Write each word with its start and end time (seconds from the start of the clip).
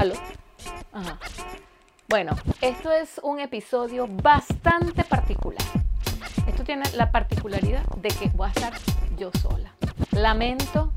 ¿Aló? 0.00 0.14
Ajá. 0.94 1.18
Bueno, 2.08 2.34
esto 2.62 2.90
es 2.90 3.20
un 3.22 3.38
episodio 3.38 4.06
bastante 4.10 5.04
particular. 5.04 5.62
Esto 6.46 6.64
tiene 6.64 6.84
la 6.96 7.12
particularidad 7.12 7.84
de 7.98 8.08
que 8.08 8.30
voy 8.30 8.46
a 8.46 8.50
estar 8.50 8.72
yo 9.18 9.30
sola. 9.42 9.74
Lamento 10.12 10.90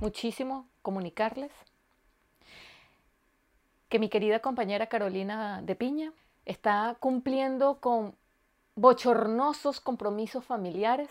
muchísimo 0.00 0.66
comunicarles 0.80 1.52
que 3.90 3.98
mi 3.98 4.08
querida 4.08 4.38
compañera 4.38 4.86
Carolina 4.86 5.60
de 5.60 5.76
Piña 5.76 6.14
está 6.46 6.96
cumpliendo 6.98 7.78
con 7.78 8.14
bochornosos 8.74 9.80
compromisos 9.80 10.46
familiares. 10.46 11.10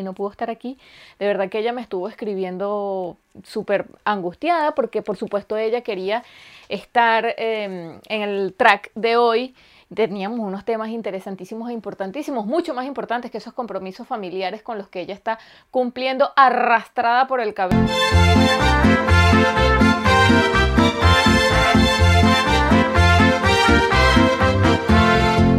Y 0.00 0.02
no 0.02 0.14
pudo 0.14 0.30
estar 0.30 0.50
aquí. 0.50 0.78
De 1.18 1.26
verdad 1.26 1.48
que 1.48 1.58
ella 1.58 1.72
me 1.72 1.82
estuvo 1.82 2.08
escribiendo 2.08 3.16
súper 3.44 3.86
angustiada 4.04 4.74
porque 4.74 5.02
por 5.02 5.16
supuesto 5.16 5.56
ella 5.56 5.82
quería 5.82 6.24
estar 6.68 7.34
eh, 7.38 7.98
en 8.08 8.22
el 8.22 8.54
track 8.54 8.90
de 8.94 9.16
hoy 9.16 9.54
teníamos 9.94 10.38
unos 10.38 10.64
temas 10.64 10.90
interesantísimos 10.90 11.68
e 11.70 11.72
importantísimos, 11.72 12.46
mucho 12.46 12.74
más 12.74 12.86
importantes 12.86 13.30
que 13.30 13.38
esos 13.38 13.52
compromisos 13.52 14.06
familiares 14.06 14.62
con 14.62 14.78
los 14.78 14.88
que 14.88 15.00
ella 15.00 15.14
está 15.14 15.38
cumpliendo 15.70 16.30
arrastrada 16.36 17.26
por 17.26 17.40
el 17.40 17.54
cabello. 17.54 17.86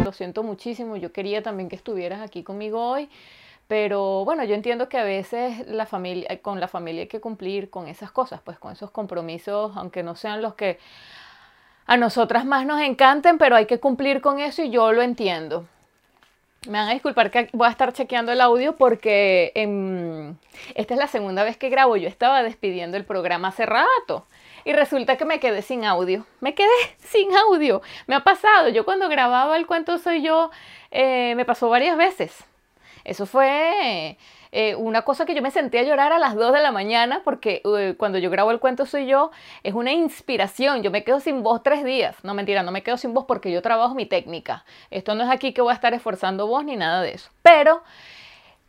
Lo 0.04 0.12
siento 0.12 0.42
muchísimo, 0.42 0.96
yo 0.96 1.12
quería 1.12 1.42
también 1.42 1.68
que 1.68 1.76
estuvieras 1.76 2.20
aquí 2.22 2.42
conmigo 2.42 2.82
hoy. 2.82 3.10
Pero 3.72 4.26
bueno, 4.26 4.44
yo 4.44 4.54
entiendo 4.54 4.90
que 4.90 4.98
a 4.98 5.02
veces 5.02 5.66
la 5.66 5.86
familia, 5.86 6.42
con 6.42 6.60
la 6.60 6.68
familia 6.68 7.00
hay 7.00 7.08
que 7.08 7.22
cumplir 7.22 7.70
con 7.70 7.88
esas 7.88 8.12
cosas, 8.12 8.42
pues 8.44 8.58
con 8.58 8.70
esos 8.70 8.90
compromisos, 8.90 9.74
aunque 9.78 10.02
no 10.02 10.14
sean 10.14 10.42
los 10.42 10.52
que 10.56 10.78
a 11.86 11.96
nosotras 11.96 12.44
más 12.44 12.66
nos 12.66 12.82
encanten, 12.82 13.38
pero 13.38 13.56
hay 13.56 13.64
que 13.64 13.80
cumplir 13.80 14.20
con 14.20 14.40
eso 14.40 14.62
y 14.62 14.68
yo 14.68 14.92
lo 14.92 15.00
entiendo. 15.00 15.64
Me 16.66 16.72
van 16.72 16.90
a 16.90 16.92
disculpar 16.92 17.30
que 17.30 17.48
voy 17.54 17.66
a 17.66 17.70
estar 17.70 17.94
chequeando 17.94 18.30
el 18.30 18.42
audio 18.42 18.76
porque 18.76 19.52
esta 20.74 20.92
es 20.92 21.00
la 21.00 21.06
segunda 21.06 21.42
vez 21.42 21.56
que 21.56 21.70
grabo. 21.70 21.96
Yo 21.96 22.10
estaba 22.10 22.42
despidiendo 22.42 22.98
el 22.98 23.06
programa 23.06 23.48
hace 23.48 23.64
rato 23.64 24.26
y 24.66 24.74
resulta 24.74 25.16
que 25.16 25.24
me 25.24 25.40
quedé 25.40 25.62
sin 25.62 25.86
audio. 25.86 26.26
Me 26.40 26.54
quedé 26.54 26.68
sin 26.98 27.34
audio. 27.34 27.80
Me 28.06 28.16
ha 28.16 28.20
pasado. 28.20 28.68
Yo 28.68 28.84
cuando 28.84 29.08
grababa 29.08 29.56
el 29.56 29.66
cuento 29.66 29.96
soy 29.96 30.20
yo, 30.20 30.50
eh, 30.90 31.32
me 31.36 31.46
pasó 31.46 31.70
varias 31.70 31.96
veces. 31.96 32.51
Eso 33.04 33.26
fue 33.26 34.16
eh, 34.52 34.74
una 34.74 35.02
cosa 35.02 35.24
que 35.24 35.34
yo 35.34 35.42
me 35.42 35.50
senté 35.50 35.78
a 35.78 35.82
llorar 35.82 36.12
a 36.12 36.18
las 36.18 36.34
2 36.34 36.52
de 36.52 36.60
la 36.60 36.72
mañana 36.72 37.22
porque 37.24 37.62
eh, 37.64 37.94
cuando 37.96 38.18
yo 38.18 38.30
grabo 38.30 38.50
el 38.50 38.60
cuento 38.60 38.84
soy 38.86 39.06
yo, 39.06 39.30
es 39.62 39.74
una 39.74 39.92
inspiración. 39.92 40.82
Yo 40.82 40.90
me 40.90 41.04
quedo 41.04 41.20
sin 41.20 41.42
voz 41.42 41.62
tres 41.62 41.84
días. 41.84 42.16
No 42.22 42.34
mentira, 42.34 42.62
no 42.62 42.70
me 42.70 42.82
quedo 42.82 42.96
sin 42.96 43.14
voz 43.14 43.24
porque 43.26 43.50
yo 43.50 43.62
trabajo 43.62 43.94
mi 43.94 44.06
técnica. 44.06 44.64
Esto 44.90 45.14
no 45.14 45.24
es 45.24 45.30
aquí 45.30 45.52
que 45.52 45.62
voy 45.62 45.72
a 45.72 45.74
estar 45.74 45.94
esforzando 45.94 46.46
voz 46.46 46.64
ni 46.64 46.76
nada 46.76 47.02
de 47.02 47.12
eso. 47.12 47.30
Pero 47.42 47.82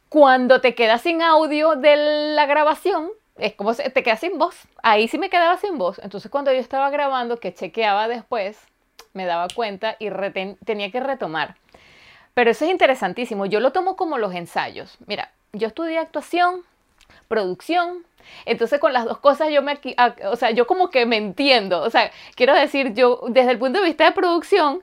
cuando 0.10 0.62
te 0.62 0.76
quedas 0.76 1.02
sin 1.02 1.22
audio 1.22 1.76
de 1.76 2.34
la 2.36 2.46
grabación, 2.46 3.10
es 3.38 3.56
como 3.56 3.74
te 3.74 4.04
quedas 4.04 4.20
sin 4.20 4.38
voz. 4.38 4.56
Ahí 4.84 5.08
sí 5.08 5.18
me 5.18 5.30
quedaba 5.30 5.58
sin 5.58 5.78
voz. 5.78 6.00
Entonces 6.00 6.32
cuando 6.32 6.52
yo 6.52 6.60
estaba 6.60 6.90
grabando, 6.90 7.38
que 7.38 7.54
chequeaba 7.54 8.08
después, 8.08 8.58
me 9.14 9.26
daba 9.26 9.48
cuenta 9.54 9.96
y 10.00 10.10
tenía 10.66 10.92
que 10.92 11.00
retomar. 11.00 11.56
Pero 12.34 12.52
eso 12.52 12.66
es 12.66 12.72
interesantísimo. 12.72 13.46
Yo 13.46 13.60
lo 13.60 13.72
tomo 13.72 13.96
como 13.96 14.18
los 14.18 14.34
ensayos. 14.34 14.98
Mira, 15.06 15.32
yo 15.54 15.68
estudié 15.68 16.00
actuación, 16.00 16.62
producción, 17.28 18.06
entonces 18.46 18.80
con 18.80 18.94
las 18.94 19.06
dos 19.06 19.20
cosas 19.20 19.50
yo 19.52 19.62
me, 19.62 19.80
o 20.26 20.36
sea, 20.36 20.52
yo 20.52 20.66
como 20.66 20.90
que 20.90 21.06
me 21.06 21.18
entiendo, 21.18 21.82
o 21.82 21.90
sea, 21.90 22.12
quiero 22.36 22.54
decir, 22.54 22.94
yo 22.94 23.22
desde 23.30 23.52
el 23.52 23.60
punto 23.60 23.80
de 23.80 23.86
vista 23.86 24.06
de 24.06 24.12
producción, 24.14 24.82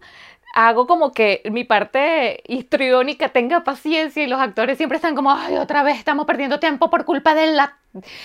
hago 0.55 0.87
como 0.87 1.13
que 1.13 1.43
mi 1.51 1.65
parte 1.65 2.43
histriónica 2.47 3.29
tenga 3.29 3.63
paciencia 3.63 4.23
y 4.23 4.27
los 4.27 4.41
actores 4.41 4.77
siempre 4.77 4.97
están 4.97 5.15
como, 5.15 5.31
ay, 5.33 5.57
otra 5.57 5.83
vez 5.83 5.99
estamos 5.99 6.27
perdiendo 6.27 6.59
tiempo 6.59 6.91
por 6.91 7.05
culpa 7.05 7.35
de, 7.35 7.47
la, 7.47 7.79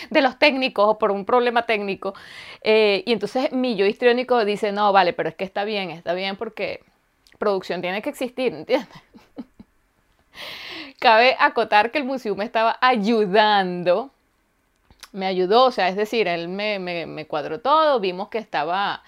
de 0.10 0.22
los 0.22 0.40
técnicos 0.40 0.86
o 0.88 0.98
por 0.98 1.12
un 1.12 1.26
problema 1.26 1.64
técnico. 1.64 2.16
Eh, 2.62 3.04
y 3.06 3.14
entonces 3.14 3.52
mi 3.52 3.76
yo 3.76 3.86
histriónico 3.86 4.44
dice, 4.44 4.72
no, 4.72 4.92
vale, 4.92 5.14
pero 5.14 5.30
es 5.30 5.36
que 5.36 5.44
está 5.44 5.66
bien, 5.66 5.92
está 5.92 6.14
bien 6.14 6.36
porque 6.36 6.84
producción 7.38 7.82
tiene 7.82 8.02
que 8.02 8.10
existir, 8.10 8.54
¿entiendes? 8.54 8.90
Cabe 11.00 11.36
acotar 11.40 11.92
que 11.92 11.98
el 11.98 12.04
museo 12.04 12.36
me 12.36 12.46
estaba 12.46 12.78
ayudando. 12.82 14.12
Me 15.12 15.26
ayudó, 15.26 15.66
o 15.66 15.72
sea, 15.72 15.88
es 15.88 15.96
decir, 15.96 16.28
él 16.28 16.48
me, 16.50 16.80
me, 16.80 17.26
cuadró 17.28 17.60
todo, 17.62 18.00
vimos 18.00 18.30
que 18.30 18.38
estaba 18.38 19.02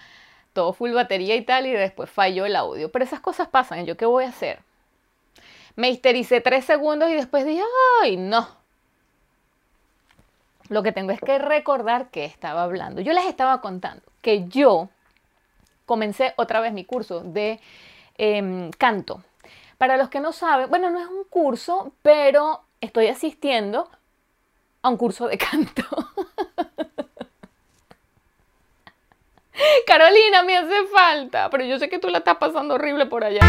todo 0.52 0.72
full 0.72 0.92
batería 0.92 1.36
y 1.36 1.42
tal, 1.42 1.66
y 1.66 1.72
después 1.72 2.08
falló 2.08 2.46
el 2.46 2.56
audio. 2.56 2.90
Pero 2.90 3.04
esas 3.04 3.20
cosas 3.20 3.48
pasan, 3.48 3.84
¿yo 3.84 3.96
qué 3.96 4.06
voy 4.06 4.24
a 4.24 4.28
hacer? 4.28 4.60
Me 5.76 5.90
histericé 5.90 6.40
tres 6.40 6.64
segundos 6.64 7.10
y 7.10 7.14
después 7.14 7.44
dije, 7.44 7.62
¡ay, 8.02 8.16
no! 8.16 8.48
Lo 10.68 10.82
que 10.82 10.92
tengo 10.92 11.12
es 11.12 11.20
que 11.20 11.38
recordar 11.38 12.10
que 12.10 12.24
estaba 12.24 12.62
hablando. 12.62 13.00
Yo 13.00 13.12
les 13.12 13.26
estaba 13.26 13.60
contando 13.60 14.02
que 14.22 14.48
yo 14.48 14.88
comencé 15.86 16.34
otra 16.36 16.60
vez 16.60 16.72
mi 16.72 16.84
curso 16.84 17.20
de 17.20 17.60
em, 18.18 18.70
canto 18.72 19.22
para 19.78 19.96
los 19.96 20.10
que 20.10 20.20
no 20.20 20.32
saben, 20.32 20.68
bueno, 20.68 20.90
no 20.90 21.00
es 21.00 21.06
un 21.06 21.24
curso, 21.24 21.92
pero 22.02 22.64
estoy 22.80 23.06
asistiendo 23.06 23.88
a 24.82 24.88
un 24.88 24.96
curso 24.96 25.28
de 25.28 25.38
canto. 25.38 25.84
Carolina, 29.86 30.42
me 30.42 30.56
hace 30.56 30.86
falta, 30.92 31.48
pero 31.50 31.64
yo 31.64 31.78
sé 31.78 31.88
que 31.88 31.98
tú 31.98 32.08
la 32.08 32.18
estás 32.18 32.36
pasando 32.36 32.74
horrible 32.74 33.06
por 33.06 33.24
allá. 33.24 33.40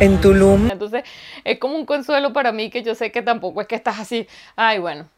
En 0.00 0.20
Tulum. 0.20 0.70
Entonces, 0.70 1.04
es 1.44 1.58
como 1.58 1.76
un 1.76 1.86
consuelo 1.86 2.32
para 2.32 2.52
mí 2.52 2.70
que 2.70 2.82
yo 2.82 2.94
sé 2.94 3.10
que 3.10 3.22
tampoco 3.22 3.60
es 3.60 3.66
que 3.66 3.74
estás 3.74 3.98
así, 3.98 4.28
ay, 4.54 4.78
bueno, 4.78 5.08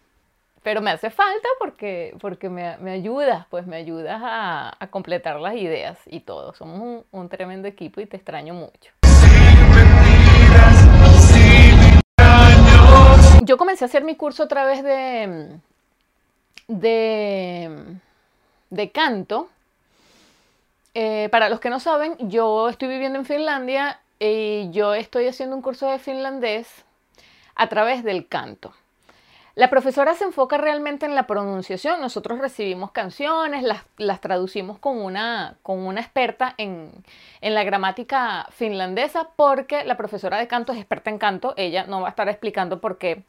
pero 0.63 0.81
me 0.83 0.91
hace 0.91 1.11
falta 1.11 1.49
porque, 1.59 2.15
porque 2.21 2.49
me, 2.49 2.77
me 2.79 2.91
ayudas, 2.93 3.47
pues 3.49 3.67
me 3.67 3.77
ayudas 3.77 4.21
a, 4.23 4.77
a, 4.79 4.87
completar 4.89 5.41
las 5.41 5.55
ideas 5.55 5.99
y 6.07 6.21
todo. 6.21 6.55
Somos 6.55 6.81
un, 6.81 7.05
un, 7.11 7.29
tremendo 7.29 7.67
equipo 7.67 8.01
y 8.01 8.07
te 8.07 8.17
extraño 8.17 8.55
mucho. 8.55 8.93
Yo 13.43 13.57
comencé 13.57 13.85
a 13.85 13.87
hacer 13.87 14.05
mi 14.05 14.17
curso 14.17 14.43
a 14.43 14.49
través 14.49 14.83
de, 14.85 15.59
de, 16.69 17.97
de 18.69 18.91
canto. 18.91 19.49
Eh, 20.93 21.29
para 21.31 21.49
los 21.49 21.61
que 21.61 21.71
no 21.71 21.81
saben, 21.81 22.17
yo 22.19 22.69
estoy 22.69 22.89
viviendo 22.89 23.19
en 23.19 23.25
Finlandia 23.25 24.01
y 24.19 24.71
yo 24.73 24.95
estoy 24.95 25.27
haciendo 25.27 25.57
un 25.57 25.63
curso 25.63 25.91
de 25.91 25.99
finlandés 25.99 26.85
a 27.55 27.69
través 27.69 28.05
del 28.05 28.27
canto. 28.27 28.75
La 29.57 29.69
profesora 29.69 30.15
se 30.15 30.25
enfoca 30.25 30.59
realmente 30.59 31.07
en 31.07 31.15
la 31.15 31.27
pronunciación. 31.27 32.01
Nosotros 32.01 32.39
recibimos 32.39 32.93
canciones, 32.93 33.65
las, 33.97 34.21
traducimos 34.21 34.79
con 34.79 34.99
una, 34.99 35.57
con 35.63 35.81
una 35.81 36.01
experta 36.01 36.55
en, 36.57 36.93
en, 37.41 37.55
la 37.55 37.65
gramática 37.65 38.47
finlandesa 38.53 39.29
porque 39.35 39.85
la 39.85 39.97
profesora 39.97 40.39
de 40.39 40.47
canto 40.47 40.73
es 40.73 40.79
experta 40.79 41.11
en 41.11 41.19
canto. 41.19 41.55
Ella 41.57 41.85
no 41.85 42.01
va 42.01 42.07
a 42.07 42.11
estar 42.11 42.29
explicando 42.29 42.81
por 42.81 42.99
qué 42.99 43.25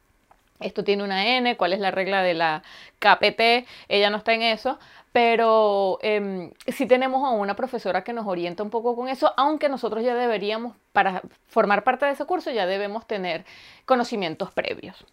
esto 0.59 0.83
tiene 0.83 1.03
una 1.03 1.25
N, 1.37 1.57
cuál 1.57 1.73
es 1.73 1.79
la 1.79 1.89
regla 1.89 2.21
de 2.21 2.35
la 2.35 2.61
KPT. 2.99 3.67
Ella 3.89 4.11
no 4.11 4.17
está 4.17 4.33
en 4.33 4.43
eso. 4.43 4.77
Pero 5.11 5.97
eh, 6.03 6.51
sí 6.67 6.85
tenemos 6.85 7.27
a 7.27 7.31
una 7.31 7.55
profesora 7.55 8.03
que 8.03 8.13
nos 8.13 8.27
orienta 8.27 8.63
un 8.63 8.69
poco 8.69 8.95
con 8.95 9.09
eso, 9.09 9.33
aunque 9.35 9.67
nosotros 9.69 10.05
ya 10.05 10.15
deberíamos, 10.15 10.77
para 10.93 11.21
formar 11.47 11.83
parte 11.83 12.05
de 12.05 12.11
ese 12.13 12.25
curso, 12.25 12.49
ya 12.51 12.65
debemos 12.65 13.05
tener 13.07 13.43
conocimientos 13.85 14.51
previos 14.51 15.03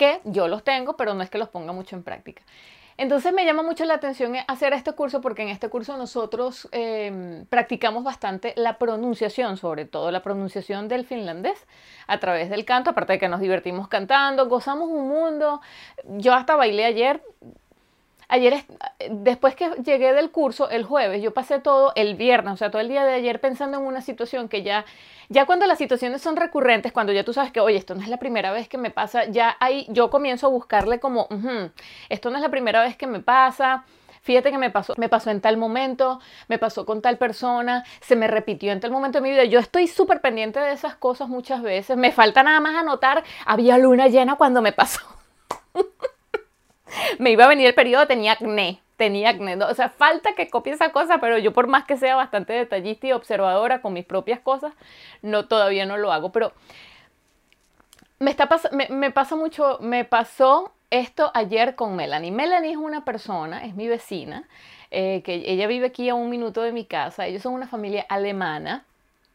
que 0.00 0.22
yo 0.24 0.48
los 0.48 0.64
tengo, 0.64 0.96
pero 0.96 1.12
no 1.12 1.22
es 1.22 1.28
que 1.28 1.36
los 1.36 1.50
ponga 1.50 1.74
mucho 1.74 1.94
en 1.94 2.02
práctica. 2.02 2.42
Entonces 2.96 3.34
me 3.34 3.44
llama 3.44 3.62
mucho 3.62 3.84
la 3.84 3.94
atención 3.94 4.34
hacer 4.46 4.72
este 4.72 4.92
curso 4.92 5.20
porque 5.20 5.42
en 5.42 5.48
este 5.48 5.68
curso 5.68 5.98
nosotros 5.98 6.68
em, 6.72 7.44
practicamos 7.46 8.02
bastante 8.02 8.54
la 8.56 8.78
pronunciación, 8.78 9.58
sobre 9.58 9.84
todo 9.84 10.10
la 10.10 10.22
pronunciación 10.22 10.88
del 10.88 11.04
finlandés 11.04 11.66
a 12.06 12.18
través 12.18 12.48
del 12.48 12.64
canto, 12.64 12.90
aparte 12.90 13.14
de 13.14 13.18
que 13.18 13.28
nos 13.28 13.40
divertimos 13.40 13.88
cantando, 13.88 14.48
gozamos 14.48 14.88
un 14.88 15.06
mundo. 15.06 15.60
Yo 16.04 16.32
hasta 16.32 16.56
bailé 16.56 16.86
ayer, 16.86 17.22
Ayer, 18.32 18.64
después 19.10 19.56
que 19.56 19.70
llegué 19.84 20.12
del 20.12 20.30
curso, 20.30 20.70
el 20.70 20.84
jueves, 20.84 21.20
yo 21.20 21.34
pasé 21.34 21.58
todo 21.58 21.92
el 21.96 22.14
viernes, 22.14 22.54
o 22.54 22.56
sea, 22.56 22.70
todo 22.70 22.80
el 22.80 22.88
día 22.88 23.04
de 23.04 23.12
ayer 23.12 23.40
pensando 23.40 23.78
en 23.78 23.84
una 23.84 24.02
situación 24.02 24.48
que 24.48 24.62
ya, 24.62 24.84
ya 25.28 25.46
cuando 25.46 25.66
las 25.66 25.78
situaciones 25.78 26.22
son 26.22 26.36
recurrentes, 26.36 26.92
cuando 26.92 27.12
ya 27.12 27.24
tú 27.24 27.32
sabes 27.32 27.50
que, 27.50 27.58
oye, 27.58 27.76
esto 27.76 27.96
no 27.96 28.02
es 28.02 28.08
la 28.08 28.18
primera 28.18 28.52
vez 28.52 28.68
que 28.68 28.78
me 28.78 28.92
pasa, 28.92 29.24
ya 29.24 29.56
ahí 29.58 29.84
yo 29.88 30.10
comienzo 30.10 30.46
a 30.46 30.50
buscarle 30.50 31.00
como, 31.00 31.26
esto 32.08 32.30
no 32.30 32.36
es 32.36 32.42
la 32.42 32.50
primera 32.50 32.84
vez 32.84 32.96
que 32.96 33.08
me 33.08 33.18
pasa, 33.18 33.84
fíjate 34.22 34.52
que 34.52 34.58
me 34.58 34.70
pasó, 34.70 34.94
me 34.96 35.08
pasó 35.08 35.30
en 35.30 35.40
tal 35.40 35.56
momento, 35.56 36.20
me 36.46 36.58
pasó 36.58 36.86
con 36.86 37.02
tal 37.02 37.18
persona, 37.18 37.84
se 38.00 38.14
me 38.14 38.28
repitió 38.28 38.70
en 38.70 38.78
tal 38.78 38.92
momento 38.92 39.18
de 39.18 39.22
mi 39.22 39.30
vida. 39.30 39.42
Yo 39.42 39.58
estoy 39.58 39.88
súper 39.88 40.20
pendiente 40.20 40.60
de 40.60 40.70
esas 40.70 40.94
cosas 40.94 41.28
muchas 41.28 41.62
veces. 41.62 41.96
Me 41.96 42.12
falta 42.12 42.44
nada 42.44 42.60
más 42.60 42.76
anotar, 42.76 43.24
había 43.44 43.76
luna 43.76 44.06
llena 44.06 44.36
cuando 44.36 44.62
me 44.62 44.70
pasó. 44.70 45.00
me 47.18 47.30
iba 47.30 47.44
a 47.44 47.48
venir 47.48 47.66
el 47.66 47.74
periodo, 47.74 48.06
tenía 48.06 48.32
acné, 48.32 48.80
tenía 48.96 49.30
acné. 49.30 49.56
O 49.64 49.74
sea, 49.74 49.88
falta 49.88 50.34
que 50.34 50.48
copie 50.48 50.72
esa 50.72 50.92
cosa, 50.92 51.18
pero 51.18 51.38
yo 51.38 51.52
por 51.52 51.66
más 51.66 51.84
que 51.84 51.96
sea 51.96 52.16
bastante 52.16 52.52
detallista 52.52 53.06
y 53.06 53.12
observadora 53.12 53.82
con 53.82 53.92
mis 53.92 54.04
propias 54.04 54.40
cosas, 54.40 54.72
no, 55.22 55.46
todavía 55.46 55.86
no 55.86 55.96
lo 55.96 56.12
hago. 56.12 56.32
Pero 56.32 56.52
me, 58.18 58.30
está 58.30 58.48
me, 58.72 58.88
me 58.88 59.10
pasa 59.10 59.36
mucho, 59.36 59.78
me 59.80 60.04
pasó 60.04 60.72
esto 60.90 61.30
ayer 61.34 61.76
con 61.76 61.96
Melanie. 61.96 62.30
Melanie 62.30 62.72
es 62.72 62.76
una 62.76 63.04
persona, 63.04 63.64
es 63.64 63.74
mi 63.74 63.88
vecina, 63.88 64.48
eh, 64.90 65.22
que 65.24 65.34
ella 65.34 65.66
vive 65.66 65.86
aquí 65.86 66.08
a 66.08 66.14
un 66.14 66.28
minuto 66.28 66.62
de 66.62 66.72
mi 66.72 66.84
casa. 66.84 67.26
Ellos 67.26 67.42
son 67.42 67.54
una 67.54 67.68
familia 67.68 68.04
alemana 68.08 68.84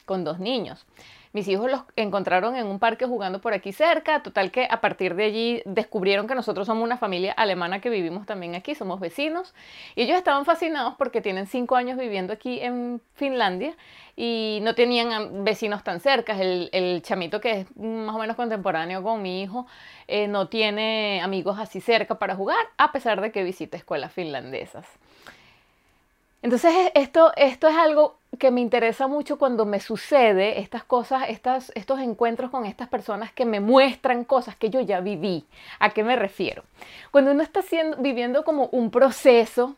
con 0.06 0.24
dos 0.24 0.40
niños. 0.40 0.86
Mis 1.36 1.50
hijos 1.50 1.70
los 1.70 1.82
encontraron 1.98 2.56
en 2.56 2.66
un 2.66 2.80
parque 2.80 3.06
jugando 3.06 3.42
por 3.42 3.52
aquí 3.52 3.74
cerca, 3.74 4.24
total 4.24 4.52
que 4.52 4.70
a 4.72 4.80
partir 4.80 5.16
de 5.16 5.26
allí 5.26 5.62
descubrieron 5.66 6.28
que 6.28 6.34
nosotros 6.34 6.66
somos 6.66 6.82
una 6.82 6.96
familia 6.96 7.34
alemana 7.34 7.82
que 7.82 7.90
vivimos 7.90 8.26
también 8.26 8.56
aquí, 8.56 8.74
somos 8.74 9.02
vecinos, 9.02 9.54
y 9.98 10.04
ellos 10.04 10.16
estaban 10.16 10.46
fascinados 10.46 10.94
porque 10.98 11.20
tienen 11.20 11.46
cinco 11.46 11.76
años 11.76 11.98
viviendo 11.98 12.32
aquí 12.32 12.62
en 12.62 13.02
Finlandia 13.16 13.76
y 14.16 14.60
no 14.62 14.76
tenían 14.76 15.44
vecinos 15.44 15.84
tan 15.84 16.00
cerca. 16.00 16.40
El, 16.40 17.02
chamito 17.02 17.42
que 17.42 17.52
es 17.52 17.76
más 17.76 18.16
o 18.16 18.20
menos 18.20 18.38
contemporáneo 18.38 19.04
con 19.04 19.22
mi 19.22 19.42
hijo 19.42 19.68
eh, 20.08 20.30
no 20.30 20.48
tiene 20.48 21.20
amigos 21.22 21.60
así 21.60 21.82
cerca 21.82 22.18
para 22.18 22.38
jugar, 22.38 22.66
a 22.78 22.94
pesar 22.94 23.20
de 23.20 23.34
que 23.34 23.44
visita 23.44 23.76
escuelas 23.76 24.14
finlandesas. 24.14 24.88
Entonces 26.46 26.92
esto, 26.94 27.32
esto 27.38 27.68
es 27.68 27.76
algo 27.76 28.18
que 28.38 28.52
me 28.52 28.62
interesa 28.62 29.08
mucho 29.08 29.40
cuando 29.40 29.66
me 29.66 29.80
sucede 29.80 30.60
estas 30.60 30.84
cosas, 30.84 31.24
estos 31.28 32.00
encuentros 32.00 32.52
con 32.52 32.68
estas 32.68 32.88
personas 32.88 33.32
que 33.32 33.46
me 33.46 33.60
muestran 33.60 34.24
cosas 34.26 34.56
que 34.56 34.70
yo 34.70 34.80
ya 34.80 35.00
viví. 35.00 35.46
¿A 35.80 35.90
qué 35.90 36.04
me 36.04 36.16
refiero? 36.16 36.64
Cuando 37.10 37.32
uno 37.32 37.42
está 37.42 37.62
viviendo 37.98 38.44
como 38.44 38.70
un 38.74 38.92
proceso 38.92 39.76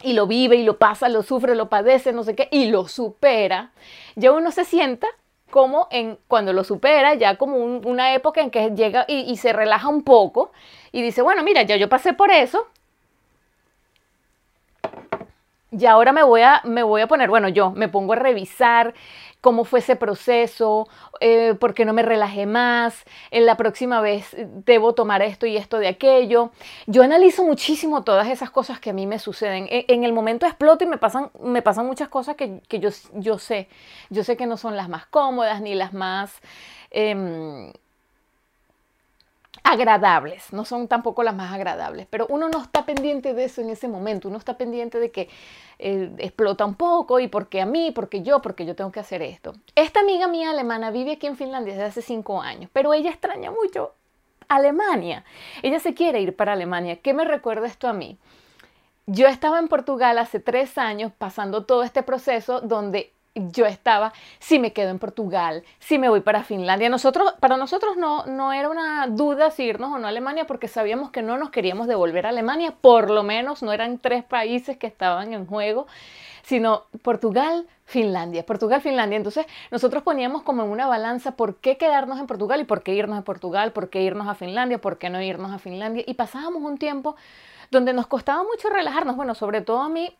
y 0.00 0.12
lo 0.12 0.28
vive 0.28 0.54
y 0.54 0.62
lo 0.62 0.78
pasa, 0.78 1.08
lo 1.08 1.24
sufre, 1.24 1.56
lo 1.56 1.68
padece, 1.68 2.12
no 2.12 2.22
sé 2.22 2.36
qué, 2.36 2.46
y 2.52 2.70
lo 2.70 2.86
supera, 2.86 3.72
ya 4.14 4.30
uno 4.30 4.52
se 4.52 4.64
sienta 4.64 5.08
como 5.50 5.88
en 5.90 6.18
cuando 6.28 6.52
lo 6.52 6.62
supera, 6.62 7.14
ya 7.14 7.36
como 7.36 7.56
una 7.56 8.14
época 8.14 8.42
en 8.42 8.52
que 8.52 8.70
llega 8.76 9.06
y, 9.08 9.22
y 9.22 9.36
se 9.38 9.52
relaja 9.52 9.88
un 9.88 10.04
poco 10.04 10.52
y 10.92 11.02
dice, 11.02 11.20
bueno, 11.20 11.42
mira, 11.42 11.62
ya 11.62 11.74
yo 11.74 11.88
pasé 11.88 12.12
por 12.12 12.30
eso, 12.30 12.68
y 15.70 15.86
ahora 15.86 16.12
me 16.12 16.22
voy 16.22 16.42
a, 16.42 16.60
me 16.64 16.82
voy 16.82 17.00
a 17.00 17.06
poner, 17.06 17.30
bueno, 17.30 17.48
yo 17.48 17.70
me 17.70 17.88
pongo 17.88 18.14
a 18.14 18.16
revisar 18.16 18.94
cómo 19.40 19.64
fue 19.64 19.78
ese 19.78 19.96
proceso, 19.96 20.88
eh, 21.20 21.54
por 21.58 21.74
qué 21.74 21.84
no 21.84 21.92
me 21.92 22.02
relajé 22.02 22.46
más, 22.46 23.04
en 23.30 23.46
la 23.46 23.56
próxima 23.56 24.00
vez 24.00 24.36
debo 24.66 24.94
tomar 24.94 25.22
esto 25.22 25.46
y 25.46 25.56
esto 25.56 25.78
de 25.78 25.88
aquello. 25.88 26.50
Yo 26.86 27.02
analizo 27.02 27.44
muchísimo 27.44 28.04
todas 28.04 28.28
esas 28.28 28.50
cosas 28.50 28.80
que 28.80 28.90
a 28.90 28.92
mí 28.92 29.06
me 29.06 29.18
suceden. 29.18 29.66
E, 29.70 29.86
en, 29.88 30.04
el 30.04 30.12
momento 30.12 30.46
exploto 30.46 30.84
y 30.84 30.86
me 30.86 30.98
pasan, 30.98 31.30
me 31.40 31.62
pasan 31.62 31.86
muchas 31.86 32.08
cosas 32.08 32.36
que, 32.36 32.60
yo, 32.78 32.90
yo 33.14 33.38
sé. 33.38 33.68
Yo 34.10 34.24
sé 34.24 34.36
que 34.36 34.46
no 34.46 34.56
son 34.56 34.76
las 34.76 34.88
más 34.88 35.06
cómodas 35.06 35.60
ni 35.60 35.74
las 35.74 35.92
más... 35.92 36.40
Em, 36.90 37.72
agradables, 39.62 40.52
no 40.52 40.64
son 40.64 40.88
tampoco 40.88 41.22
las 41.22 41.34
más 41.34 41.52
agradables, 41.52 42.06
pero 42.08 42.26
uno 42.28 42.48
no 42.48 42.62
está 42.62 42.84
pendiente 42.84 43.34
de 43.34 43.44
eso 43.44 43.60
en 43.60 43.70
ese 43.70 43.88
momento, 43.88 44.28
uno 44.28 44.38
está 44.38 44.56
pendiente 44.56 44.98
de 44.98 45.10
que 45.10 45.28
eh, 45.78 46.10
explota 46.18 46.64
un 46.64 46.74
poco 46.74 47.20
y 47.20 47.28
porque 47.28 47.60
a 47.60 47.66
mí, 47.66 47.90
porque 47.90 48.22
yo, 48.22 48.40
porque 48.40 48.66
yo 48.66 48.74
tengo 48.74 48.92
que 48.92 49.00
hacer 49.00 49.22
esto. 49.22 49.54
Esta 49.74 50.00
amiga 50.00 50.28
mía 50.28 50.50
alemana 50.50 50.90
vive 50.90 51.12
aquí 51.12 51.26
en 51.26 51.36
Finlandia 51.36 51.74
desde 51.74 51.86
hace 51.86 52.02
cinco 52.02 52.40
años, 52.40 52.70
pero 52.72 52.94
ella 52.94 53.10
extraña 53.10 53.50
mucho 53.50 53.94
Alemania. 54.48 55.24
Ella 55.62 55.78
se 55.78 55.94
quiere 55.94 56.20
ir 56.20 56.36
para 56.36 56.52
Alemania. 56.52 56.96
¿Qué 56.96 57.14
me 57.14 57.24
recuerda 57.24 57.66
esto 57.66 57.88
a 57.88 57.92
mí? 57.92 58.18
Yo 59.06 59.26
estaba 59.26 59.58
en 59.58 59.68
Portugal 59.68 60.18
hace 60.18 60.40
tres 60.40 60.76
años 60.76 61.12
pasando 61.16 61.64
todo 61.64 61.82
este 61.82 62.02
proceso 62.02 62.60
donde 62.60 63.12
yo 63.34 63.66
estaba, 63.66 64.12
si 64.40 64.58
me 64.58 64.72
quedo 64.72 64.90
en 64.90 64.98
Portugal, 64.98 65.62
si 65.78 65.98
me 65.98 66.08
voy 66.08 66.20
para 66.20 66.42
Finlandia. 66.42 66.88
Nosotros, 66.88 67.32
para 67.38 67.56
nosotros 67.56 67.96
no, 67.96 68.26
no 68.26 68.52
era 68.52 68.68
una 68.68 69.06
duda 69.06 69.50
si 69.50 69.64
irnos 69.64 69.92
o 69.92 69.98
no 69.98 70.06
a 70.06 70.10
Alemania 70.10 70.46
porque 70.46 70.68
sabíamos 70.68 71.10
que 71.10 71.22
no 71.22 71.38
nos 71.38 71.50
queríamos 71.50 71.86
devolver 71.86 72.26
a 72.26 72.30
Alemania, 72.30 72.74
por 72.80 73.10
lo 73.10 73.22
menos 73.22 73.62
no 73.62 73.72
eran 73.72 73.98
tres 73.98 74.24
países 74.24 74.76
que 74.76 74.88
estaban 74.88 75.32
en 75.32 75.46
juego, 75.46 75.86
sino 76.42 76.84
Portugal, 77.02 77.66
Finlandia, 77.84 78.44
Portugal, 78.44 78.80
Finlandia. 78.80 79.16
Entonces 79.16 79.46
nosotros 79.70 80.02
poníamos 80.02 80.42
como 80.42 80.64
en 80.64 80.70
una 80.70 80.88
balanza 80.88 81.32
por 81.36 81.56
qué 81.56 81.76
quedarnos 81.76 82.18
en 82.18 82.26
Portugal 82.26 82.60
y 82.60 82.64
por 82.64 82.82
qué 82.82 82.94
irnos 82.94 83.18
a 83.18 83.22
Portugal, 83.22 83.72
por 83.72 83.90
qué 83.90 84.02
irnos 84.02 84.26
a 84.26 84.34
Finlandia, 84.34 84.80
por 84.80 84.98
qué 84.98 85.10
no 85.10 85.22
irnos 85.22 85.52
a 85.52 85.58
Finlandia. 85.58 86.02
Y 86.06 86.14
pasábamos 86.14 86.62
un 86.62 86.78
tiempo 86.78 87.14
donde 87.70 87.92
nos 87.92 88.08
costaba 88.08 88.42
mucho 88.42 88.68
relajarnos, 88.68 89.14
bueno, 89.14 89.36
sobre 89.36 89.60
todo 89.60 89.78
a 89.82 89.88
mí 89.88 90.12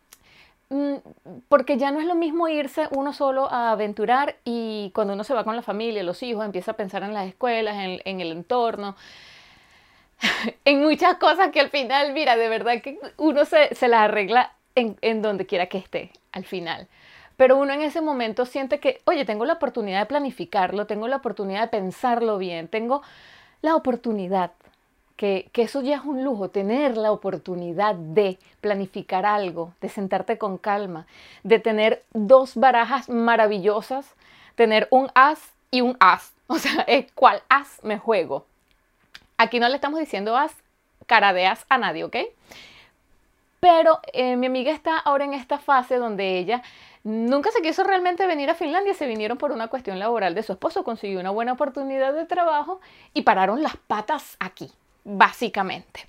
porque 1.49 1.77
ya 1.77 1.91
no 1.91 2.01
es 2.01 2.07
lo 2.07 2.15
mismo 2.15 2.49
irse 2.49 2.87
uno 2.93 3.13
solo 3.13 3.51
a 3.51 3.73
aventurar 3.73 4.37
y 4.45 4.93
cuando 4.95 5.15
uno 5.15 5.25
se 5.25 5.35
va 5.35 5.43
con 5.43 5.57
la 5.57 5.63
familia, 5.63 6.03
los 6.05 6.23
hijos, 6.23 6.45
empieza 6.45 6.73
a 6.73 6.77
pensar 6.77 7.03
en 7.03 7.13
las 7.13 7.27
escuelas, 7.27 7.77
en, 7.77 8.21
el 8.21 8.31
entorno, 8.31 8.97
en 10.65 10.81
muchas 10.81 11.17
cosas 11.17 11.51
que 11.51 11.61
al 11.61 11.71
final, 11.71 12.13
mira, 12.13 12.37
de 12.37 12.49
verdad 12.49 12.81
que 12.83 13.01
uno 13.17 13.45
se, 13.45 13.75
se 13.75 13.89
las 13.89 14.03
arregla 14.03 14.53
en, 14.77 14.97
en 15.01 15.23
donde 15.23 15.45
quiera 15.45 15.67
que 15.67 15.79
esté, 15.79 16.13
al 16.31 16.45
final. 16.45 16.87
Pero 17.37 17.57
uno 17.57 17.73
en 17.73 17.83
ese 17.83 18.01
momento 18.01 18.47
siente 18.47 18.79
que, 18.79 19.01
oye, 19.07 19.25
tengo 19.25 19.45
la 19.45 19.55
oportunidad 19.55 20.01
de 20.01 20.07
planificarlo, 20.07 20.87
tengo 20.87 21.09
la 21.09 21.17
oportunidad 21.17 21.63
de 21.63 21.69
pensarlo 21.69 22.39
bien, 22.39 22.69
tengo 22.69 23.03
la 23.61 23.75
oportunidad 23.75 24.53
que, 25.21 25.51
eso 25.53 25.83
ya 25.83 25.97
es 25.97 26.05
un 26.05 26.25
lujo, 26.25 26.49
tener 26.49 26.97
la 26.97 27.13
oportunidad 27.13 27.95
de 27.95 28.39
planificar 28.63 29.27
algo, 29.27 29.75
de 29.83 29.91
sentarte 29.91 30.39
con 30.39 30.57
calma, 30.57 31.07
de 31.43 31.59
tener 31.59 32.03
dos 32.15 32.57
barajas 32.57 33.11
maravillosas, 33.11 34.15
tener 34.55 34.89
un 34.91 35.11
as 35.15 35.53
y 35.71 35.83
un 35.83 35.97
as. 36.01 36.33
O 36.53 36.59
sea, 36.59 36.85
cuál 37.15 37.43
as 37.49 37.79
me 37.85 37.97
juego. 37.97 38.45
Aquí 39.37 39.61
no 39.61 39.69
le 39.69 39.77
estamos 39.77 40.01
diciendo 40.01 40.37
as, 40.37 40.53
cara 41.07 41.33
de 41.33 41.47
as 41.47 41.65
a 41.69 41.79
nadie, 41.79 42.03
¿ok? 42.03 42.17
Pero 43.61 44.01
eh, 44.13 44.35
mi 44.37 44.47
amiga 44.47 44.73
está 44.73 44.99
ahora 44.99 45.27
en 45.27 45.35
esta 45.35 45.59
fase 45.59 45.97
donde 45.97 46.39
ella 46.39 46.63
nunca 47.05 47.53
se 47.53 47.63
quiso 47.63 47.85
realmente 47.85 48.27
venir 48.27 48.51
a 48.51 48.55
Finlandia, 48.55 48.95
se 48.95 49.07
vinieron 49.07 49.39
por 49.39 49.53
una 49.53 49.69
cuestión 49.69 50.01
laboral 50.01 50.35
de 50.35 50.43
su 50.43 50.53
esposo, 50.53 50.83
consiguió 50.83 51.21
una 51.21 51.31
buena 51.31 51.53
oportunidad 51.53 52.15
de 52.15 52.25
trabajo 52.25 52.81
y 53.15 53.23
pararon 53.23 53.63
las 53.63 53.77
patas 53.77 54.37
aquí 54.41 54.73
básicamente. 55.05 56.07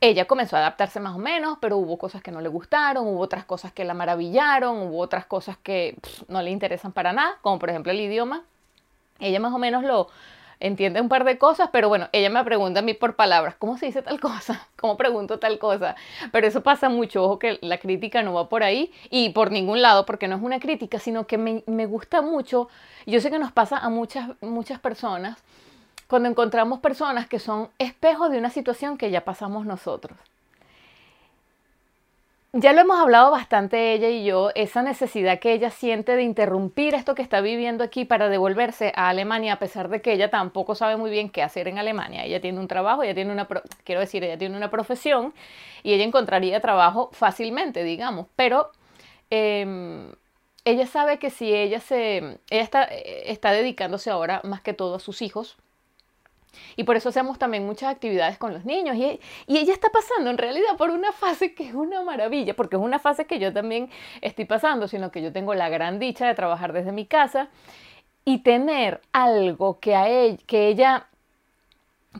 Ella 0.00 0.26
comenzó 0.26 0.56
a 0.56 0.60
adaptarse 0.60 1.00
más 1.00 1.16
o 1.16 1.18
menos, 1.18 1.58
pero 1.60 1.76
hubo 1.76 1.98
cosas 1.98 2.22
que 2.22 2.30
no 2.30 2.40
le 2.40 2.48
gustaron, 2.48 3.06
hubo 3.06 3.20
otras 3.20 3.44
cosas 3.44 3.72
que 3.72 3.84
la 3.84 3.94
maravillaron, 3.94 4.78
hubo 4.78 5.00
otras 5.00 5.26
cosas 5.26 5.56
que 5.56 5.96
no 6.28 6.40
le 6.40 6.50
interesan 6.50 6.92
para 6.92 7.12
nada, 7.12 7.38
como 7.42 7.58
por 7.58 7.70
ejemplo 7.70 7.90
el 7.90 8.00
idioma. 8.00 8.44
Ella 9.18 9.40
más 9.40 9.52
o 9.52 9.58
menos 9.58 9.82
lo 9.82 10.08
entiende 10.60 11.00
un 11.00 11.08
par 11.08 11.24
de 11.24 11.38
cosas, 11.38 11.70
pero 11.72 11.88
bueno, 11.88 12.08
ella 12.12 12.30
me 12.30 12.42
pregunta 12.44 12.80
a 12.80 12.82
mí 12.82 12.94
por 12.94 13.16
palabras, 13.16 13.54
¿cómo 13.58 13.76
se 13.76 13.86
dice 13.86 14.02
tal 14.02 14.20
cosa? 14.20 14.68
¿Cómo 14.76 14.96
pregunto 14.96 15.38
tal 15.38 15.58
cosa? 15.58 15.96
Pero 16.32 16.46
eso 16.46 16.62
pasa 16.62 16.88
mucho, 16.88 17.24
ojo 17.24 17.38
que 17.38 17.58
la 17.62 17.78
crítica 17.78 18.22
no 18.22 18.34
va 18.34 18.48
por 18.48 18.62
ahí 18.62 18.92
y 19.10 19.30
por 19.30 19.50
ningún 19.50 19.82
lado, 19.82 20.06
porque 20.06 20.28
no 20.28 20.36
es 20.36 20.42
una 20.42 20.60
crítica, 20.60 20.98
sino 20.98 21.26
que 21.26 21.38
me, 21.38 21.62
me 21.66 21.86
gusta 21.86 22.22
mucho, 22.22 22.68
yo 23.06 23.20
sé 23.20 23.30
que 23.30 23.38
nos 23.38 23.52
pasa 23.52 23.78
a 23.78 23.88
muchas, 23.88 24.30
muchas 24.40 24.78
personas, 24.80 25.38
cuando 26.08 26.28
encontramos 26.28 26.80
personas 26.80 27.28
que 27.28 27.38
son 27.38 27.68
espejos 27.78 28.30
de 28.30 28.38
una 28.38 28.50
situación 28.50 28.98
que 28.98 29.10
ya 29.10 29.24
pasamos 29.24 29.66
nosotros. 29.66 30.18
Ya 32.54 32.72
lo 32.72 32.80
hemos 32.80 32.98
hablado 32.98 33.30
bastante 33.30 33.92
ella 33.92 34.08
y 34.08 34.24
yo, 34.24 34.50
esa 34.54 34.80
necesidad 34.82 35.38
que 35.38 35.52
ella 35.52 35.70
siente 35.70 36.16
de 36.16 36.22
interrumpir 36.22 36.94
esto 36.94 37.14
que 37.14 37.20
está 37.20 37.42
viviendo 37.42 37.84
aquí 37.84 38.06
para 38.06 38.30
devolverse 38.30 38.90
a 38.96 39.10
Alemania, 39.10 39.52
a 39.52 39.58
pesar 39.58 39.90
de 39.90 40.00
que 40.00 40.14
ella 40.14 40.30
tampoco 40.30 40.74
sabe 40.74 40.96
muy 40.96 41.10
bien 41.10 41.28
qué 41.28 41.42
hacer 41.42 41.68
en 41.68 41.76
Alemania. 41.76 42.24
Ella 42.24 42.40
tiene 42.40 42.58
un 42.58 42.66
trabajo, 42.66 43.02
ella 43.02 43.14
tiene 43.14 43.32
una, 43.32 43.46
quiero 43.84 44.00
decir, 44.00 44.24
ella 44.24 44.38
tiene 44.38 44.56
una 44.56 44.70
profesión 44.70 45.34
y 45.82 45.92
ella 45.92 46.04
encontraría 46.04 46.58
trabajo 46.60 47.10
fácilmente, 47.12 47.84
digamos, 47.84 48.26
pero 48.34 48.70
em, 49.28 50.10
ella 50.64 50.86
sabe 50.86 51.18
que 51.18 51.28
si 51.28 51.54
ella 51.54 51.80
se, 51.80 52.16
ella 52.48 52.62
está, 52.62 52.84
está 52.84 53.52
dedicándose 53.52 54.08
ahora 54.10 54.40
más 54.44 54.62
que 54.62 54.72
todo 54.72 54.94
a 54.96 55.00
sus 55.00 55.20
hijos, 55.20 55.58
y 56.76 56.84
por 56.84 56.96
eso 56.96 57.08
hacemos 57.08 57.38
también 57.38 57.66
muchas 57.66 57.90
actividades 57.90 58.38
con 58.38 58.52
los 58.52 58.64
niños. 58.64 58.96
Y, 58.96 59.20
ella 59.46 59.72
está 59.72 59.88
pasando 59.90 60.30
en 60.30 60.38
realidad 60.38 60.76
por 60.76 60.90
una 60.90 61.12
fase 61.12 61.54
que 61.54 61.66
es 61.68 61.74
una 61.74 62.02
maravilla, 62.02 62.54
porque 62.54 62.76
es 62.76 62.82
una 62.82 62.98
fase 62.98 63.26
que 63.26 63.38
yo 63.38 63.52
también 63.52 63.90
estoy 64.20 64.44
pasando, 64.44 64.88
sino 64.88 65.10
que 65.10 65.22
yo 65.22 65.32
tengo 65.32 65.54
la 65.54 65.68
gran 65.68 65.98
dicha 65.98 66.26
de 66.26 66.34
trabajar 66.34 66.72
desde 66.72 66.92
mi 66.92 67.06
casa 67.06 67.48
y 68.24 68.38
tener 68.38 69.00
algo 69.12 69.80
que, 69.80 69.94
a 69.94 70.08
ella, 70.08 70.38
que 70.46 70.68
ella 70.68 71.06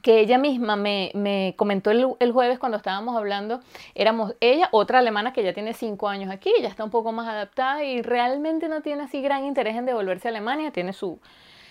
que 0.03 0.21
ella 0.21 0.39
misma 0.39 0.77
me, 0.77 1.11
me 1.15 1.55
comentó 1.57 1.91
el, 1.91 2.07
el, 2.21 2.31
jueves 2.31 2.59
cuando 2.59 2.77
estábamos 2.77 3.17
hablando, 3.17 3.61
éramos 3.95 4.35
ella, 4.41 4.69
otra 4.71 5.01
alemana 5.01 5.33
que 5.33 5.43
ya 5.43 5.53
tiene 5.53 5.75
cinco 5.75 6.09
años 6.09 6.31
aquí, 6.31 6.53
ya 6.61 6.69
está 6.69 6.85
un 6.85 6.91
poco 6.91 7.11
más 7.11 7.27
adaptada 7.27 7.83
y 7.83 8.03
realmente 8.03 8.69
no 8.69 8.81
tiene 8.83 9.05
así 9.05 9.21
gran 9.23 9.45
interés 9.45 9.77
en 9.77 9.87
devolverse 9.87 10.29
a 10.29 10.31
Alemania, 10.31 10.71
tiene 10.71 10.93
su 10.93 11.19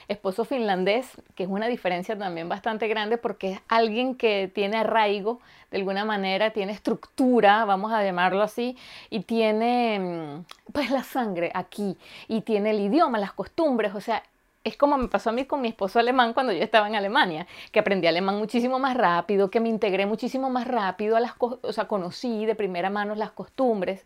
esposo 0.07 0.45
finlandés, 0.45 1.09
que 1.35 1.43
es 1.43 1.49
una 1.49 1.67
diferencia 1.67 2.17
también 2.17 2.47
bastante 2.49 2.87
grande 2.87 3.17
porque 3.17 3.53
es 3.53 3.59
alguien 3.67 4.15
que 4.15 4.49
tiene 4.53 4.77
arraigo, 4.77 5.39
de 5.71 5.77
alguna 5.77 6.05
manera, 6.05 6.51
tiene 6.51 6.71
estructura, 6.71 7.65
vamos 7.65 7.91
a 7.91 8.03
llamarlo 8.03 8.41
así, 8.41 8.77
y 9.09 9.21
tiene 9.21 9.99
mm, 9.99 10.71
pues 10.71 10.91
la 10.91 11.03
sangre 11.03 11.51
aquí, 11.53 11.97
y 12.27 12.41
tiene 12.41 12.71
el 12.71 12.79
idioma, 12.79 13.19
las 13.19 13.33
costumbres, 13.33 13.93
o 13.93 14.01
sea, 14.01 14.23
es 14.63 14.75
como 14.75 14.97
me 14.97 15.07
pasó 15.07 15.29
a 15.29 15.33
mí 15.33 15.45
con 15.45 15.61
mi 15.61 15.69
esposo 15.69 15.99
alemán 15.99 16.33
cuando 16.33 16.51
yo 16.51 16.61
estaba 16.61 16.87
en 16.87 16.95
Alemania, 16.95 17.47
que 17.71 17.79
aprendí 17.79 18.07
alemán 18.07 18.37
muchísimo 18.37 18.79
más 18.79 18.97
rápido, 18.97 19.49
que 19.49 19.59
me 19.61 19.69
integré 19.69 20.05
muchísimo 20.05 20.49
más 20.49 20.67
rápido 20.67 21.15
a 21.15 21.21
las 21.21 21.33
o 21.39 21.71
sea, 21.71 21.87
conocí 21.87 22.45
de 22.45 22.55
primera 22.55 22.89
mano 22.89 23.15
las 23.15 23.31
costumbres. 23.31 24.03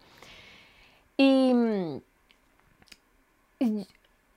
Y, 1.17 1.53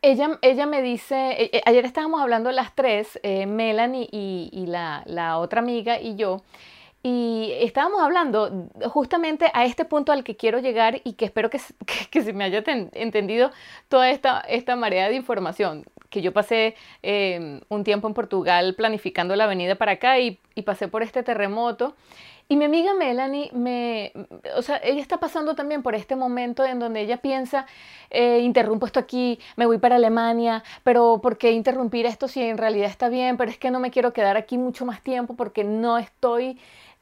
ella, 0.04 0.38
ella 0.42 0.66
me 0.66 0.82
dice, 0.82 1.14
e, 1.14 1.50
e, 1.52 1.62
ayer 1.64 1.84
estábamos 1.84 2.20
hablando 2.20 2.52
las 2.52 2.74
tres, 2.74 3.18
eh, 3.22 3.46
Melanie 3.46 4.08
y, 4.10 4.66
la, 4.66 5.02
la 5.06 5.38
otra 5.38 5.60
amiga 5.60 5.98
y 6.00 6.14
yo, 6.16 6.42
y 7.02 7.52
estábamos 7.60 8.02
hablando 8.02 8.68
justamente 8.88 9.50
a 9.52 9.64
este 9.64 9.84
punto 9.84 10.12
al 10.12 10.24
que 10.24 10.36
quiero 10.36 10.58
llegar 10.58 11.00
y 11.04 11.14
que 11.14 11.24
espero 11.24 11.50
que, 11.50 11.60
que, 12.10 12.22
se 12.22 12.32
me 12.32 12.44
haya 12.44 12.62
entendido 12.66 13.50
toda 13.88 14.10
esta, 14.10 14.40
esta 14.40 14.76
marea 14.76 15.08
de 15.08 15.16
información 15.16 15.84
que 16.14 16.22
yo 16.22 16.32
pasé 16.32 16.76
em, 17.02 17.60
un 17.68 17.82
tiempo 17.82 18.06
en 18.06 18.14
Portugal 18.14 18.74
planificando 18.74 19.34
la 19.34 19.46
venida 19.46 19.74
para 19.74 19.92
acá 19.92 20.20
y, 20.20 20.38
pasé 20.64 20.86
por 20.86 21.02
este 21.02 21.24
terremoto. 21.24 21.96
Y 22.48 22.56
mi 22.56 22.66
amiga 22.66 22.92
Melanie, 22.94 23.50
me, 23.52 24.12
o 24.56 24.62
sea, 24.62 24.76
ella 24.84 25.00
está 25.00 25.18
pasando 25.18 25.54
también 25.54 25.82
por 25.82 25.94
este 25.94 26.14
momento 26.14 26.64
en 26.64 26.78
donde 26.78 27.00
ella 27.00 27.16
piensa, 27.18 27.66
eh, 28.10 28.40
interrumpo 28.40 28.84
esto 28.86 29.00
aquí, 29.00 29.38
me 29.56 29.64
voy 29.66 29.78
para 29.78 29.96
Alemania, 29.96 30.62
pero 30.82 31.20
¿por 31.22 31.38
qué 31.38 31.52
interrumpir 31.52 32.04
esto 32.06 32.28
si 32.28 32.42
en 32.42 32.58
realidad 32.58 32.90
está 32.90 33.08
bien? 33.08 33.38
Pero 33.38 33.50
es 33.50 33.58
que 33.58 33.70
no 33.70 33.80
me 33.80 33.90
quiero 33.90 34.12
quedar 34.12 34.36
aquí 34.36 34.58
mucho 34.58 34.84
más 34.84 35.02
tiempo 35.02 35.34
porque 35.36 35.64
no 35.64 35.96
estoy 35.96 36.58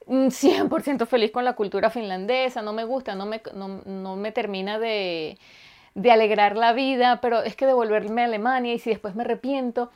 100% 0.07 1.07
feliz 1.07 1.33
con 1.33 1.45
la 1.45 1.55
cultura 1.55 1.91
finlandesa, 1.91 2.63
no 2.63 2.73
me 2.73 2.85
gusta, 2.85 3.15
no 3.17 3.27
me, 3.27 3.43
no 3.55 4.17
me 4.17 4.31
termina 4.33 4.79
de, 4.79 5.39
de 5.95 6.11
alegrar 6.11 6.57
la 6.57 6.73
vida, 6.73 7.21
pero 7.21 7.43
es 7.43 7.57
que 7.57 7.67
devolverme 7.67 8.23
a 8.23 8.25
Alemania 8.27 8.75
y 8.75 8.79
si 8.79 8.91
después 8.91 9.15
me 9.15 9.23
arrepiento. 9.23 9.91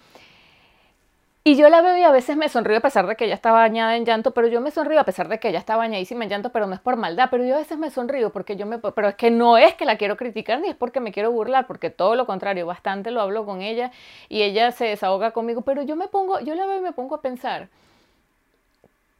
Y 1.46 1.54
yo 1.54 1.68
la 1.68 1.80
veo 1.80 1.96
y 1.96 2.02
a 2.02 2.10
veces 2.10 2.36
me 2.36 2.48
sonrío 2.48 2.78
a 2.78 2.80
pesar 2.80 3.06
de 3.06 3.14
que 3.14 3.26
ella 3.26 3.36
está 3.36 3.52
bañada 3.52 3.96
en 3.96 4.04
llanto, 4.04 4.32
pero 4.32 4.48
yo 4.48 4.60
me 4.60 4.72
sonrío 4.72 4.98
a 4.98 5.04
pesar 5.04 5.28
de 5.28 5.38
que 5.38 5.50
ella 5.50 5.60
está 5.60 5.76
bañadísima 5.76 6.24
en 6.24 6.30
llanto, 6.30 6.50
pero 6.50 6.66
no 6.66 6.74
es 6.74 6.80
por 6.80 6.96
maldad, 6.96 7.28
pero 7.30 7.44
yo 7.44 7.54
a 7.54 7.58
veces 7.58 7.78
me 7.78 7.88
sonrío 7.88 8.30
porque 8.30 8.56
yo 8.56 8.66
me... 8.66 8.78
Pero 8.78 9.06
es 9.06 9.14
que 9.14 9.30
no 9.30 9.56
es 9.56 9.74
que 9.74 9.84
la 9.84 9.96
quiero 9.96 10.16
criticar 10.16 10.58
ni 10.58 10.70
es 10.70 10.74
porque 10.74 10.98
me 10.98 11.12
quiero 11.12 11.30
burlar, 11.30 11.68
porque 11.68 11.88
todo 11.88 12.16
lo 12.16 12.26
contrario, 12.26 12.66
bastante 12.66 13.12
lo 13.12 13.20
hablo 13.20 13.46
con 13.46 13.62
ella 13.62 13.92
y 14.28 14.42
ella 14.42 14.72
se 14.72 14.86
desahoga 14.86 15.30
conmigo, 15.30 15.60
pero 15.60 15.82
yo 15.82 15.94
me 15.94 16.08
pongo, 16.08 16.40
yo 16.40 16.56
la 16.56 16.66
veo 16.66 16.78
y 16.78 16.82
me 16.82 16.90
pongo 16.90 17.14
a 17.14 17.22
pensar, 17.22 17.68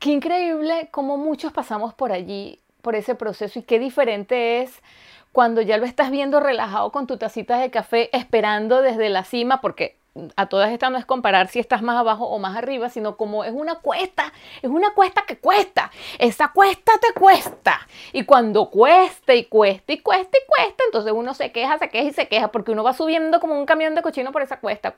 qué 0.01 0.11
increíble 0.11 0.89
cómo 0.91 1.19
muchos 1.19 1.53
pasamos 1.53 1.95
por 1.95 2.11
allí, 2.11 2.59
por 2.83 2.97
ese 2.97 3.15
proceso 3.15 3.61
y 3.61 3.63
qué 3.63 3.79
diferente 3.79 4.63
es 4.63 4.83
cuando 5.31 5.61
ya 5.63 5.77
lo 5.77 5.87
estás 5.87 6.11
viendo 6.11 6.41
relajado 6.41 6.91
con 6.91 7.07
tu 7.07 7.19
tacita 7.19 7.59
de 7.59 7.71
café, 7.71 8.11
esperando 8.13 8.83
desde 8.83 9.11
la 9.11 9.23
cima, 9.23 9.61
porque 9.61 9.95
a 10.37 10.47
todas 10.47 10.71
estas 10.71 10.91
no 10.91 10.99
es 10.99 11.05
comparar 11.05 11.49
si 11.49 11.59
estás 11.59 11.83
más 11.83 11.97
abajo 11.97 12.27
o 12.27 12.39
más 12.39 12.57
arriba, 12.57 12.89
sino 12.89 13.17
como 13.17 13.45
es 13.45 13.53
una 13.53 13.77
cuesta, 13.77 14.33
es 14.63 14.71
una 14.71 14.91
cuesta 14.91 15.23
que 15.27 15.39
cuesta, 15.39 15.91
esa 16.19 16.49
cuesta 16.49 16.93
te 17.01 17.19
cuesta. 17.19 17.87
Y 18.13 18.25
cuando 18.25 18.71
cuesta 18.71 19.35
y 19.35 19.45
cuesta 19.45 19.93
y 19.93 19.99
cuesta 19.99 20.39
y 20.39 20.47
cuesta, 20.47 20.85
entonces 20.85 21.13
uno 21.13 21.35
se 21.35 21.53
queja, 21.53 21.79
se 21.79 21.89
queja 21.89 22.09
y 22.09 22.13
se 22.13 22.29
queja, 22.29 22.49
porque 22.49 22.73
uno 22.73 22.83
va 22.85 22.93
subiendo 22.93 23.41
como 23.41 23.59
un 23.59 23.67
camión 23.67 23.95
de 23.95 24.03
cochino 24.03 24.33
por 24.33 24.43
esa 24.43 24.59
cuesta, 24.61 24.95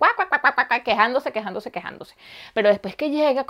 quejándose, 0.84 1.32
quejándose, 1.32 1.70
quejándose. 1.70 2.14
Pero 2.54 2.68
después 2.68 2.96
que 2.96 3.10
llega, 3.10 3.46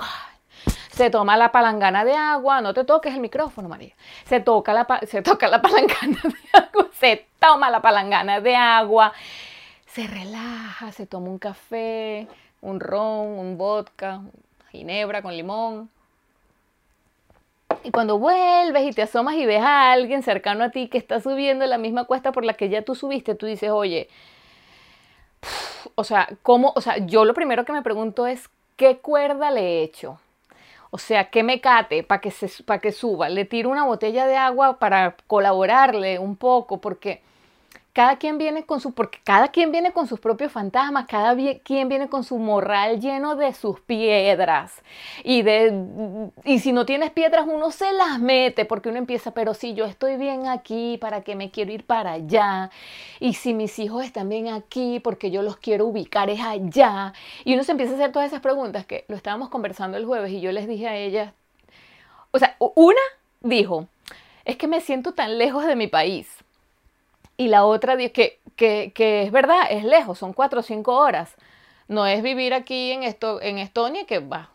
se 0.91 1.11
toma 1.11 1.37
la 1.37 1.53
palangana 1.53 2.05
de 2.05 2.15
agua, 2.15 2.61
no 2.61 2.75
te 2.75 2.85
toques 2.85 3.15
el 3.15 3.21
micrófono, 3.21 3.69
María. 3.69 3.95
Se 4.25 4.41
toca 4.41 4.73
la, 4.73 4.87
se 5.07 5.23
toca 5.23 5.49
la 5.49 5.63
palangana 5.63 6.21
de 6.25 6.59
agua, 6.59 6.89
se 6.93 7.27
toma 7.39 7.71
la 7.71 7.81
palangana 7.81 8.41
de 8.41 8.57
agua, 8.57 9.13
se 9.89 10.07
relaja, 10.07 10.93
se 10.93 11.07
toma 11.07 11.29
un 11.29 11.39
café, 11.39 12.29
un 12.61 12.81
ron, 12.81 13.39
un 13.39 13.59
vodka, 13.59 14.21
ginebra 14.71 15.23
con 15.23 15.37
limón. 15.37 15.91
Y 17.85 17.91
cuando 17.91 18.19
vuelves 18.19 18.85
y 18.87 18.93
te 18.93 19.03
asomas 19.03 19.35
y 19.37 19.47
ves 19.47 19.63
a 19.63 19.93
alguien 19.93 20.23
cercano 20.23 20.65
a 20.65 20.71
ti 20.71 20.89
que 20.89 20.99
está 20.99 21.21
subiendo 21.21 21.65
la 21.67 21.79
misma 21.79 22.05
cuesta 22.05 22.33
por 22.33 22.45
la 22.45 22.55
que 22.55 22.69
ya 22.69 22.83
tú 22.83 22.95
subiste, 22.95 23.35
tú 23.35 23.47
dices, 23.47 23.71
oye, 23.71 24.09
o 25.95 26.05
sea, 26.05 26.29
¿cómo? 26.43 26.73
O 26.77 26.81
sea, 26.81 26.99
yo 26.99 27.25
lo 27.25 27.35
primero 27.35 27.65
que 27.65 27.73
me 27.73 27.83
pregunto 27.83 28.27
es, 28.27 28.51
¿qué 28.77 28.99
cuerda 28.99 29.51
le 29.51 29.61
he 29.61 29.83
hecho? 29.83 30.19
O 30.91 30.99
sea, 30.99 31.31
que 31.31 31.43
me 31.43 31.61
cate 31.61 32.03
para 32.03 32.21
que, 32.21 32.31
se, 32.31 32.49
que 32.81 32.93
suba. 32.93 33.29
Le 33.29 33.45
tiro 33.45 33.71
una 33.71 33.85
botella 33.85 34.27
de 34.27 34.37
agua 34.37 34.79
para 34.79 35.17
colaborarle 35.27 36.19
un 36.19 36.37
poco, 36.37 36.81
porque 36.81 37.23
cada 37.93 38.17
quien 38.17 38.39
viene 38.39 38.65
con 38.65 38.81
su, 38.81 38.93
porque 38.93 39.19
cada 39.25 39.49
quien 39.49 39.73
viene 39.73 39.93
con 39.93 40.07
sus 40.07 40.21
propios 40.21 40.53
fantasmas, 40.53 41.07
cada 41.07 41.35
quien 41.65 41.89
viene 41.89 42.09
con 42.09 42.23
su 42.23 42.39
morral 42.39 43.01
lleno 43.01 43.35
de 43.35 43.53
sus 43.55 43.81
piedras. 43.81 44.83
Y, 45.25 45.43
de, 45.43 46.31
y 46.45 46.61
si 46.61 46.73
no 46.73 46.87
tienes 46.87 47.11
piedras, 47.11 47.47
uno 47.49 47.71
se 47.71 47.93
las 47.93 48.21
mete, 48.21 48.65
porque 48.65 48.89
uno 48.89 48.99
empieza, 48.99 49.33
pero 49.33 49.55
si 49.55 49.75
yo 49.75 49.85
estoy 49.85 50.17
bien 50.17 50.47
aquí, 50.47 50.99
¿para 51.01 51.23
qué 51.23 51.35
me 51.35 51.51
quiero 51.51 51.73
ir 51.73 51.85
para 51.85 52.13
allá? 52.13 52.71
Y 53.19 53.35
si 53.35 53.55
mis 53.55 53.79
hijos 53.79 54.05
están 54.05 54.29
bien 54.29 54.49
aquí, 54.49 55.01
porque 55.01 55.31
yo 55.31 55.43
los 55.43 55.57
quiero 55.57 55.87
ubicar 55.87 56.31
es 56.31 56.41
allá. 56.41 57.13
Y 57.45 57.55
uno 57.55 57.65
se 57.65 57.73
empieza 57.73 57.93
a 57.93 57.97
hacer 57.97 58.13
todas 58.13 58.29
esas 58.29 58.41
preguntas 58.41 58.87
que 58.87 59.05
lo 59.09 59.17
estábamos 59.17 59.49
conversando 59.49 59.97
el 59.97 60.07
jueves 60.07 60.31
y 60.33 60.41
yo 60.41 60.53
les 60.53 60.69
dije 60.69 60.89
a 60.89 60.97
ella, 60.97 61.35
o 62.31 62.39
sea, 62.39 62.57
una 62.61 63.01
dijo, 63.41 63.89
es 64.45 64.57
que 64.57 64.69
me 64.69 64.81
siento 64.81 65.13
tan 65.15 65.39
lejos 65.39 65.67
de 65.67 65.77
mi 65.77 65.89
país 65.89 66.38
y 67.39 67.47
la 67.47 67.65
otra 67.65 67.97
que, 67.97 68.41
que, 68.57 69.23
es 69.23 69.33
verdad, 69.33 69.63
es 69.71 69.85
lejos, 69.85 70.19
son 70.19 70.33
cuatro 70.33 70.61
o 70.61 70.63
cinco 70.63 70.97
horas. 70.97 71.35
No 71.87 72.05
es 72.05 72.23
vivir 72.23 72.53
aquí 72.53 72.91
en, 72.91 73.05
esto, 73.05 73.41
en 73.41 73.59
Estonia 73.59 74.05
que 74.05 74.19
va. 74.19 74.51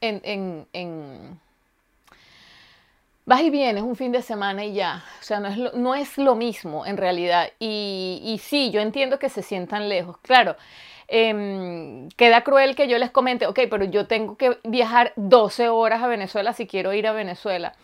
En, 0.00 0.22
en, 0.24 0.66
en, 0.72 1.40
vas 3.26 3.42
y 3.42 3.50
vienes 3.50 3.82
un 3.82 3.96
fin 3.96 4.12
de 4.12 4.22
semana 4.22 4.64
y 4.64 4.74
ya. 4.74 5.04
O 5.20 5.22
sea, 5.24 5.40
no 5.40 5.48
es 5.48 5.58
lo, 5.58 5.72
no 5.72 5.94
es 5.96 6.16
lo 6.18 6.36
mismo 6.36 6.86
en 6.86 6.96
realidad. 6.96 7.50
Y, 7.58 8.22
y, 8.24 8.38
sí, 8.38 8.70
yo 8.70 8.80
entiendo 8.80 9.18
que 9.18 9.28
se 9.28 9.42
sientan 9.42 9.88
lejos. 9.88 10.18
Claro, 10.18 10.54
eh, 11.08 12.08
queda 12.16 12.42
cruel 12.44 12.76
que 12.76 12.86
yo 12.86 12.96
les 12.96 13.10
comente, 13.10 13.48
ok, 13.48 13.58
pero 13.68 13.84
yo 13.84 14.06
tengo 14.06 14.36
que 14.36 14.58
viajar 14.62 15.12
12 15.16 15.68
horas 15.68 16.00
a 16.00 16.06
Venezuela 16.06 16.52
si 16.52 16.68
quiero 16.68 16.92
ir 16.92 17.08
a 17.08 17.12
Venezuela. 17.12 17.74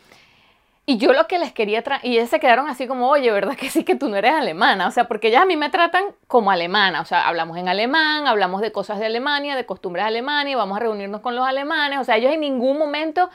Y 0.88 0.98
yo 0.98 1.12
lo 1.12 1.26
que 1.26 1.40
les 1.40 1.52
quería 1.52 1.82
y 2.04 2.16
ellas 2.16 2.30
se 2.30 2.38
quedaron 2.38 2.68
así 2.68 2.86
como, 2.86 3.10
oye, 3.10 3.32
¿verdad 3.32 3.56
que 3.56 3.70
sí 3.70 3.82
que 3.82 3.96
tú 3.96 4.08
no 4.08 4.16
eres 4.16 4.32
alemana? 4.32 4.86
O 4.86 4.92
sea, 4.92 5.08
porque 5.08 5.28
ellas 5.28 5.42
a 5.42 5.44
mí 5.44 5.56
me 5.56 5.68
tratan 5.68 6.04
como 6.28 6.52
alemana. 6.52 7.00
O 7.00 7.04
sea, 7.04 7.26
hablamos 7.26 7.56
en 7.56 7.68
alemán, 7.68 8.28
hablamos 8.28 8.60
de 8.60 8.70
cosas 8.70 9.00
de 9.00 9.06
Alemania, 9.06 9.56
de 9.56 9.66
costumbres 9.66 10.04
de 10.04 10.08
Alemania, 10.08 10.56
vamos 10.56 10.76
a 10.76 10.80
reunirnos 10.80 11.22
con 11.22 11.34
los 11.34 11.44
alemanes. 11.44 11.98
O 11.98 12.04
sea, 12.04 12.16
ellos 12.18 12.32
en 12.32 12.38
ningún 12.38 12.78
momento, 12.78 13.30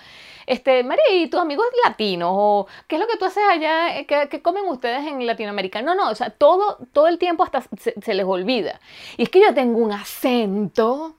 este, 0.47 0.81
María, 0.85 1.03
¿y 1.13 1.27
tus 1.27 1.41
amigos 1.41 1.65
latinos? 1.83 2.29
¿O 2.31 2.67
qué 2.87 2.95
es 2.95 3.01
lo 3.01 3.07
que 3.07 3.17
tú 3.17 3.25
haces 3.25 3.43
allá? 3.49 3.97
Eh, 3.97 4.05
¿Qué, 4.05 4.41
comen 4.41 4.63
ustedes 4.69 5.05
en 5.05 5.27
Latinoamérica? 5.27 5.81
No, 5.81 5.93
no, 5.93 6.09
o 6.09 6.15
sea, 6.15 6.29
todo, 6.29 6.77
todo 6.93 7.09
el 7.09 7.17
tiempo 7.17 7.43
hasta 7.43 7.63
se, 7.77 7.95
se 8.01 8.13
les 8.13 8.25
olvida. 8.25 8.79
Y 9.17 9.23
es 9.23 9.29
que 9.29 9.41
yo 9.41 9.53
tengo 9.53 9.77
un 9.79 9.91
acento. 9.91 11.15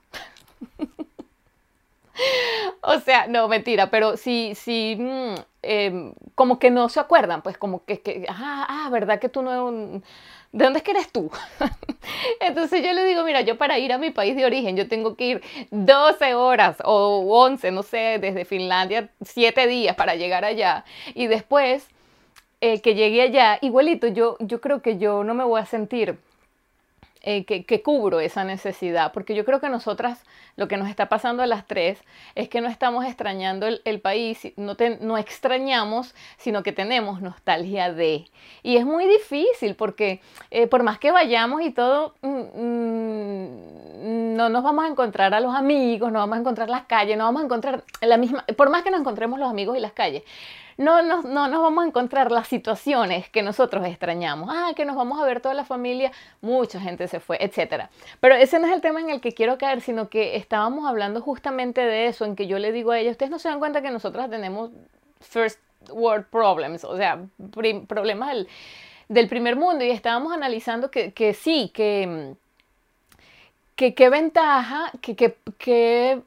O 2.81 2.99
sea, 2.99 3.25
no, 3.27 3.47
mentira, 3.47 3.89
pero 3.89 4.17
sí, 4.17 4.53
sí, 4.55 4.97
em, 5.63 6.13
como 6.35 6.59
que 6.59 6.69
no 6.69 6.89
se 6.89 6.99
acuerdan, 6.99 7.41
pues 7.41 7.57
como 7.57 7.83
que, 7.85 8.25
ah, 8.29 8.65
ah, 8.69 8.89
¿verdad 8.91 9.19
que 9.19 9.29
tú 9.29 9.41
no... 9.41 10.01
¿De 10.51 10.65
dónde 10.65 10.77
es 10.77 10.83
que 10.83 10.91
eres 10.91 11.11
tú? 11.11 11.31
Entonces 12.39 12.83
yo 12.83 12.93
le 12.93 13.03
digo, 13.05 13.23
mira, 13.23 13.41
yo 13.41 13.57
para 13.57 13.79
ir 13.79 13.91
a 13.91 13.97
mi 13.97 14.11
país 14.11 14.35
de 14.35 14.45
origen, 14.45 14.77
yo 14.77 14.87
tengo 14.87 15.15
que 15.15 15.25
ir 15.25 15.43
12 15.71 16.35
horas 16.35 16.77
o 16.85 17.25
11, 17.43 17.71
no 17.71 17.81
sé, 17.81 18.19
desde 18.21 18.45
Finlandia, 18.45 19.09
7 19.21 19.65
días 19.65 19.95
para 19.95 20.13
llegar 20.15 20.45
allá. 20.45 20.85
Y 21.15 21.25
después 21.25 21.87
eh, 22.61 22.81
que 22.81 22.93
llegue 22.93 23.23
allá, 23.23 23.57
igualito, 23.61 24.05
yo, 24.07 24.37
yo 24.39 24.61
creo 24.61 24.83
que 24.83 24.99
yo 24.99 25.23
no 25.23 25.33
me 25.33 25.43
voy 25.43 25.59
a 25.59 25.65
sentir 25.65 26.19
eh, 27.25 27.45
que, 27.45 27.81
cubro 27.81 28.19
esa 28.19 28.43
necesidad, 28.43 29.13
porque 29.13 29.33
yo 29.33 29.45
creo 29.45 29.61
que 29.61 29.69
nosotras 29.69 30.25
lo 30.57 30.67
que 30.67 30.75
nos 30.75 30.89
está 30.89 31.07
pasando 31.07 31.41
a 31.41 31.47
las 31.47 31.65
tres 31.65 32.03
es 32.35 32.49
que 32.49 32.59
no 32.59 32.67
estamos 32.67 33.05
extrañando 33.05 33.65
el, 33.65 34.01
país, 34.01 34.51
no, 34.57 34.75
no 34.99 35.17
extrañamos, 35.17 36.13
sino 36.35 36.63
que 36.63 36.73
tenemos 36.73 37.21
nostalgia 37.21 37.93
de. 37.93 38.25
Y 38.61 38.75
es 38.75 38.85
muy 38.85 39.07
difícil 39.07 39.75
porque 39.75 40.19
eh, 40.51 40.67
por 40.67 40.83
más 40.83 40.99
que 40.99 41.11
vayamos 41.11 41.61
y 41.61 41.71
todo, 41.71 42.13
mm, 42.21 42.27
mm, 42.27 44.35
no 44.35 44.49
nos 44.49 44.61
vamos 44.61 44.83
a 44.83 44.89
encontrar 44.89 45.33
a 45.33 45.39
los 45.39 45.55
amigos, 45.55 46.11
no 46.11 46.19
vamos 46.19 46.37
a 46.37 46.41
encontrar 46.41 46.69
las 46.69 46.83
calles, 46.83 47.17
no 47.17 47.23
vamos 47.23 47.41
a 47.41 47.45
encontrar 47.45 47.85
la 48.01 48.17
misma, 48.17 48.43
por 48.57 48.69
más 48.69 48.83
que 48.83 48.91
nos 48.91 48.99
encontremos 48.99 49.39
los 49.39 49.49
amigos 49.49 49.77
y 49.77 49.79
las 49.79 49.93
calles, 49.93 50.23
no, 50.77 51.01
no, 51.01 51.21
no 51.21 51.47
nos 51.47 51.61
vamos 51.61 51.83
a 51.83 51.87
encontrar 51.87 52.31
las 52.31 52.47
situaciones 52.47 53.29
que 53.29 53.41
nosotros 53.41 53.85
extrañamos. 53.85 54.49
Ah, 54.51 54.71
que 54.75 54.85
nos 54.85 54.95
vamos 54.95 55.21
a 55.21 55.25
ver 55.25 55.41
toda 55.41 55.53
la 55.53 55.65
familia, 55.65 56.11
mucha 56.41 56.79
gente 56.79 57.07
se 57.07 57.19
fue, 57.19 57.37
etc. 57.41 57.85
Pero 58.19 58.35
ese 58.35 58.59
no 58.59 58.67
es 58.67 58.73
el 58.73 58.81
tema 58.81 59.01
en 59.01 59.09
el 59.09 59.21
que 59.21 59.33
quiero 59.33 59.57
caer, 59.57 59.81
sino 59.81 60.09
que 60.09 60.35
estábamos 60.35 60.87
hablando 60.87 61.21
justamente 61.21 61.81
de 61.81 62.07
eso, 62.07 62.25
en 62.25 62.35
que 62.35 62.47
yo 62.47 62.59
le 62.59 62.71
digo 62.71 62.91
a 62.91 62.99
ella, 62.99 63.11
ustedes 63.11 63.31
no 63.31 63.39
se 63.39 63.49
dan 63.49 63.59
cuenta 63.59 63.81
que 63.81 63.91
nosotras 63.91 64.29
tenemos 64.29 64.71
first 65.19 65.59
world 65.89 66.25
problems, 66.25 66.83
o 66.83 66.95
sea, 66.97 67.19
problemas 67.87 68.45
del, 69.09 69.27
primer 69.27 69.55
mundo, 69.55 69.83
y 69.83 69.89
estábamos 69.89 70.31
analizando 70.33 70.89
que, 70.89 71.11
que 71.11 71.33
sí, 71.33 71.71
que 71.73 72.35
qué 73.75 74.09
ventaja, 74.09 74.91
que, 75.01 75.15
que, 75.57 76.21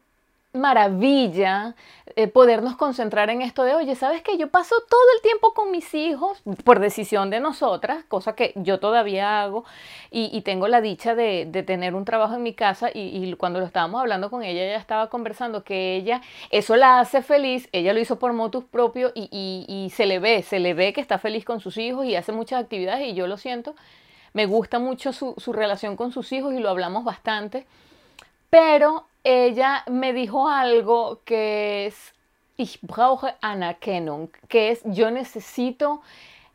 maravilla 0.57 1.75
eh, 2.17 2.29
podernos 2.29 2.77
concentrar 2.77 3.31
en 3.31 3.43
esto 3.43 3.63
de, 3.65 3.75
oye, 3.75 3.95
¿sabes 3.95 4.23
qué? 4.23 4.39
Yo 4.39 4.49
paso 4.49 4.75
todo 4.89 5.01
el 5.15 5.23
tiempo 5.23 5.55
con 5.55 5.71
mis 5.71 5.95
hijos 5.95 6.43
por 6.65 6.81
decisión 6.81 7.31
de 7.31 7.41
nosotras, 7.41 8.05
cosa 8.05 8.35
que 8.35 8.53
yo 8.57 8.81
todavía 8.81 9.43
hago 9.43 9.65
y, 10.11 10.41
tengo 10.43 10.69
la 10.69 10.81
dicha 10.81 11.15
de, 11.15 11.47
tener 11.67 11.95
un 11.95 12.05
trabajo 12.05 12.35
en 12.35 12.43
mi 12.43 12.55
casa 12.55 12.89
y, 12.93 13.35
cuando 13.35 13.61
lo 13.61 13.67
estábamos 13.67 14.01
hablando 14.01 14.31
con 14.31 14.43
ella, 14.43 14.63
ella 14.63 14.77
estaba 14.77 15.09
conversando 15.11 15.63
que 15.63 15.97
ella, 15.97 16.23
eso 16.51 16.77
la 16.77 17.01
hace 17.01 17.23
feliz, 17.23 17.69
ella 17.73 17.93
lo 17.93 18.01
hizo 18.01 18.19
por 18.19 18.33
motus 18.33 18.65
propio 18.65 19.13
y 19.15 19.93
se 19.95 20.07
le 20.07 20.19
ve, 20.19 20.43
se 20.43 20.59
le 20.59 20.75
ve 20.75 20.93
que 20.93 21.01
está 21.01 21.19
feliz 21.19 21.45
con 21.45 21.61
sus 21.61 21.77
hijos 21.77 22.07
y 22.07 22.17
hace 22.17 22.33
muchas 22.33 22.63
actividades 22.63 23.07
y 23.07 23.15
yo 23.15 23.27
lo 23.27 23.37
siento 23.37 23.75
me 24.37 24.45
gusta 24.45 24.79
mucho 24.79 25.15
su, 25.15 25.35
relación 25.55 25.97
con 25.97 26.13
sus 26.13 26.31
hijos 26.31 26.53
y 26.53 26.59
lo 26.59 26.69
hablamos 26.69 27.05
bastante. 27.05 27.67
Pero 28.51 29.07
ella 29.27 29.83
me 29.89 30.13
dijo 30.13 30.49
algo 30.49 31.21
que 31.25 31.87
es, 31.87 32.15
ich 32.57 32.79
brauche 32.81 33.35
Anerkennung, 33.41 34.29
que 34.49 34.71
es 34.71 34.83
yo 34.85 35.11
necesito 35.11 36.01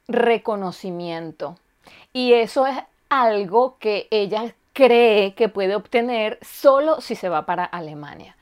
reconocimiento. 0.08 1.58
Y 2.14 2.34
eso 2.34 2.66
es 2.66 2.78
algo 3.10 3.78
que 3.78 4.08
ella 4.10 4.56
cree 4.74 5.34
que 5.34 5.50
puede 5.50 5.76
obtener 5.76 6.40
solo 6.42 7.02
si 7.02 7.16
se 7.16 7.28
va 7.28 7.46
para 7.46 7.66
Alemania. 7.66 8.38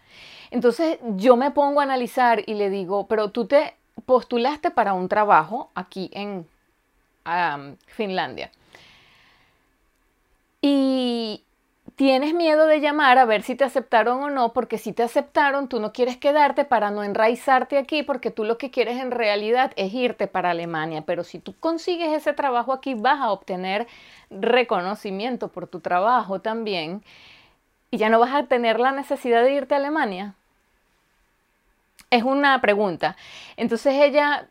Entonces 0.52 1.00
yo 1.16 1.36
me 1.36 1.52
pongo 1.52 1.80
a 1.80 1.84
analizar 1.84 2.44
y 2.46 2.54
le 2.54 2.70
digo, 2.70 3.08
pero 3.08 3.32
tú 3.32 3.46
te 3.46 3.76
postulaste 4.06 4.72
para 4.72 4.94
un 4.94 5.10
trabajo 5.10 5.72
aquí 5.74 6.10
en 6.14 6.48
Finlandia 7.88 8.52
y 10.62 11.44
tienes 12.00 12.34
miedo 12.34 12.66
de 12.66 12.80
llamar 12.80 13.18
a 13.18 13.26
ver 13.26 13.44
si 13.44 13.56
te 13.56 13.66
aceptaron 13.66 14.24
o 14.24 14.30
no, 14.30 14.54
porque 14.54 14.78
si 14.78 14.94
te 14.94 15.04
aceptaron, 15.04 15.68
tú 15.68 15.82
no 15.82 15.92
quieres 15.92 16.16
quedarte 16.16 16.64
para 16.64 16.92
no 16.92 17.04
enraizarte 17.04 17.78
aquí, 17.78 18.04
porque 18.04 18.32
tú 18.32 18.46
lo 18.46 18.58
que 18.58 18.72
quieres 18.72 19.02
en 19.02 19.12
realidad 19.12 19.74
es 19.76 19.94
irte 19.94 20.28
para 20.28 20.52
Alemania. 20.52 21.04
Pero 21.06 21.26
si 21.26 21.40
tú 21.40 21.54
consigues 21.60 22.14
ese 22.14 22.32
trabajo 22.32 22.72
aquí, 22.72 22.94
vas 22.94 23.20
a 23.20 23.32
obtener 23.32 23.86
reconocimiento 24.30 25.50
por 25.50 25.68
tu 25.68 25.82
trabajo 25.82 26.40
también, 26.40 27.04
y 27.92 27.98
ya 27.98 28.08
no 28.08 28.18
vas 28.18 28.34
a 28.34 28.44
tener 28.44 28.80
la 28.80 28.94
necesidad 28.94 29.44
de 29.44 29.56
irte 29.56 29.74
a 29.74 29.80
Alemania. 29.80 30.36
Es 32.12 32.24
una 32.24 32.62
pregunta. 32.62 33.18
Entonces 33.58 33.96
ella 33.96 34.48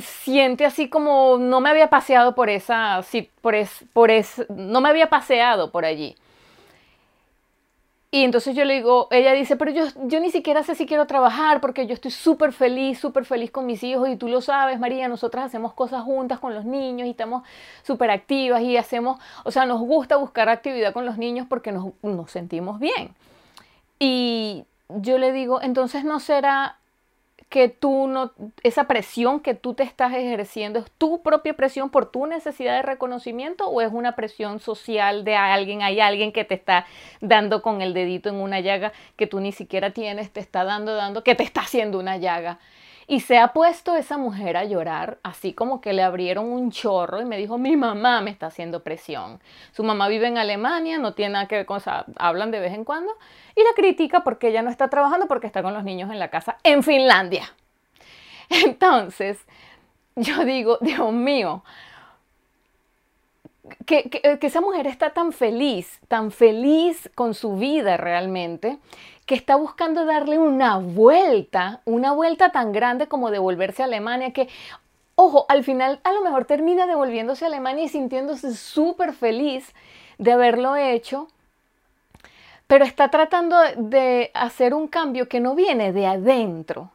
siente 0.00 0.64
así 0.64 0.88
como 0.88 1.38
no 1.38 1.60
me 1.60 1.70
había 1.70 1.90
paseado 1.90 2.34
por 2.34 2.50
esa, 2.50 3.00
por 3.40 3.54
es, 3.54 3.84
por 3.92 4.10
es, 4.10 4.44
no 4.48 4.80
me 4.80 4.88
había 4.88 5.08
paseado 5.08 5.70
por 5.70 5.84
allí. 5.84 6.16
Y 8.10 8.22
entonces 8.22 8.54
yo 8.54 8.64
le 8.64 8.74
digo, 8.74 9.08
ella 9.10 9.32
dice, 9.32 9.56
pero 9.56 9.72
yo, 9.72 9.86
yo 10.04 10.20
ni 10.20 10.30
siquiera 10.30 10.62
sé 10.62 10.76
si 10.76 10.86
quiero 10.86 11.04
trabajar 11.08 11.60
porque 11.60 11.88
yo 11.88 11.94
estoy 11.94 12.12
súper 12.12 12.52
feliz, 12.52 13.00
súper 13.00 13.24
feliz 13.24 13.50
con 13.50 13.66
mis 13.66 13.82
hijos 13.82 14.08
y 14.08 14.14
tú 14.14 14.28
lo 14.28 14.40
sabes, 14.40 14.78
María, 14.78 15.08
nosotras 15.08 15.46
hacemos 15.46 15.74
cosas 15.74 16.04
juntas 16.04 16.38
con 16.38 16.54
los 16.54 16.64
niños 16.64 17.08
y 17.08 17.10
estamos 17.10 17.42
súper 17.82 18.12
activas 18.12 18.62
y 18.62 18.76
hacemos, 18.76 19.18
o 19.42 19.50
sea, 19.50 19.66
nos 19.66 19.80
gusta 19.80 20.14
buscar 20.14 20.48
actividad 20.48 20.92
con 20.92 21.06
los 21.06 21.18
niños 21.18 21.48
porque 21.48 21.72
nos, 21.72 21.86
nos 22.02 22.30
sentimos 22.30 22.78
bien. 22.78 23.16
Y 23.98 24.64
yo 24.88 25.18
le 25.18 25.32
digo, 25.32 25.60
entonces 25.60 26.04
no 26.04 26.20
será 26.20 26.78
que 27.48 27.68
tú 27.68 28.08
no, 28.08 28.32
esa 28.62 28.84
presión 28.84 29.40
que 29.40 29.54
tú 29.54 29.74
te 29.74 29.82
estás 29.82 30.12
ejerciendo 30.12 30.80
es 30.80 30.90
tu 30.98 31.22
propia 31.22 31.54
presión 31.54 31.90
por 31.90 32.10
tu 32.10 32.26
necesidad 32.26 32.76
de 32.76 32.82
reconocimiento 32.82 33.68
o 33.68 33.80
es 33.80 33.92
una 33.92 34.16
presión 34.16 34.60
social 34.60 35.24
de 35.24 35.36
alguien, 35.36 35.82
hay 35.82 36.00
alguien 36.00 36.32
que 36.32 36.44
te 36.44 36.54
está 36.54 36.86
dando 37.20 37.62
con 37.62 37.80
el 37.80 37.94
dedito 37.94 38.28
en 38.28 38.36
una 38.36 38.60
llaga 38.60 38.92
que 39.16 39.26
tú 39.26 39.40
ni 39.40 39.52
siquiera 39.52 39.90
tienes, 39.90 40.32
te 40.32 40.40
está 40.40 40.64
dando, 40.64 40.94
dando, 40.94 41.22
que 41.22 41.34
te 41.34 41.42
está 41.42 41.60
haciendo 41.60 41.98
una 41.98 42.16
llaga. 42.16 42.58
Y 43.06 43.20
se 43.20 43.38
ha 43.38 43.48
puesto 43.52 43.96
esa 43.96 44.16
mujer 44.16 44.56
a 44.56 44.64
llorar, 44.64 45.18
así 45.22 45.52
como 45.52 45.80
que 45.80 45.92
le 45.92 46.02
abrieron 46.02 46.46
un 46.46 46.70
chorro 46.70 47.20
y 47.20 47.24
me 47.24 47.36
dijo, 47.36 47.58
mi 47.58 47.76
mamá 47.76 48.20
me 48.20 48.30
está 48.30 48.46
haciendo 48.46 48.82
presión. 48.82 49.40
Su 49.72 49.84
mamá 49.84 50.08
vive 50.08 50.26
en 50.26 50.38
Alemania, 50.38 50.98
no 50.98 51.12
tiene 51.14 51.34
nada 51.34 51.48
que 51.48 51.56
ver 51.56 51.66
con, 51.66 51.78
o 51.78 52.04
hablan 52.16 52.50
de 52.50 52.60
vez 52.60 52.72
en 52.72 52.84
cuando, 52.84 53.12
y 53.54 53.62
la 53.62 53.74
critica 53.74 54.24
porque 54.24 54.48
ella 54.48 54.62
no 54.62 54.70
está 54.70 54.88
trabajando 54.88 55.26
porque 55.26 55.46
está 55.46 55.62
con 55.62 55.74
los 55.74 55.84
niños 55.84 56.10
en 56.10 56.18
la 56.18 56.28
casa 56.28 56.56
en 56.62 56.82
Finlandia. 56.82 57.52
Entonces, 58.48 59.38
yo 60.16 60.44
digo, 60.44 60.78
Dios 60.80 61.12
mío, 61.12 61.62
que, 63.86 64.10
que, 64.10 64.38
esa 64.46 64.60
mujer 64.60 64.86
está 64.86 65.10
tan 65.10 65.32
feliz, 65.32 66.00
tan 66.08 66.30
feliz 66.30 67.10
con 67.14 67.34
su 67.34 67.56
vida 67.56 67.96
realmente, 67.96 68.78
que 69.26 69.34
está 69.34 69.56
buscando 69.56 70.04
darle 70.04 70.38
una 70.38 70.78
vuelta, 70.78 71.80
una 71.84 72.12
vuelta 72.12 72.50
tan 72.50 72.72
grande 72.72 73.08
como 73.08 73.30
devolverse 73.30 73.82
a 73.82 73.86
Alemania, 73.86 74.32
que, 74.32 74.48
ojo, 75.14 75.46
al 75.48 75.64
final 75.64 76.00
a 76.04 76.12
lo 76.12 76.22
mejor 76.22 76.44
termina 76.44 76.86
devolviéndose 76.86 77.44
a 77.44 77.48
Alemania 77.48 77.84
y 77.84 77.88
sintiéndose 77.88 78.54
súper 78.54 79.12
feliz 79.12 79.74
de 80.18 80.32
haberlo 80.32 80.76
hecho, 80.76 81.28
pero 82.66 82.84
está 82.84 83.08
tratando 83.08 83.56
de 83.76 84.30
hacer 84.34 84.74
un 84.74 84.88
cambio 84.88 85.28
que 85.28 85.40
no 85.40 85.54
viene 85.54 85.92
de 85.92 86.06
adentro. 86.06 86.90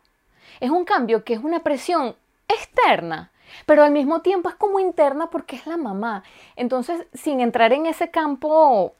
Es 0.59 0.69
un 0.69 0.85
cambio 0.85 1.23
que 1.23 1.33
es 1.33 1.43
una 1.43 1.61
presión 1.61 2.15
externa, 2.47 3.31
pero 3.65 3.83
al 3.83 3.91
mismo 3.91 4.21
tiempo 4.21 4.49
es 4.49 4.55
como 4.55 4.79
interna 4.79 5.29
porque 5.29 5.55
es 5.55 5.67
la 5.67 5.77
mamá. 5.77 6.23
Entonces, 6.55 7.05
sin 7.13 7.39
entrar 7.39 7.73
en 7.73 7.85
ese 7.85 8.09
campo 8.09 8.93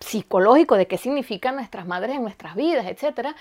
psicológico 0.00 0.76
de 0.76 0.86
qué 0.86 0.98
significan 0.98 1.56
nuestras 1.56 1.86
madres 1.86 2.16
en 2.16 2.22
nuestras 2.22 2.54
vidas, 2.54 2.86
etcétera, 2.86 3.34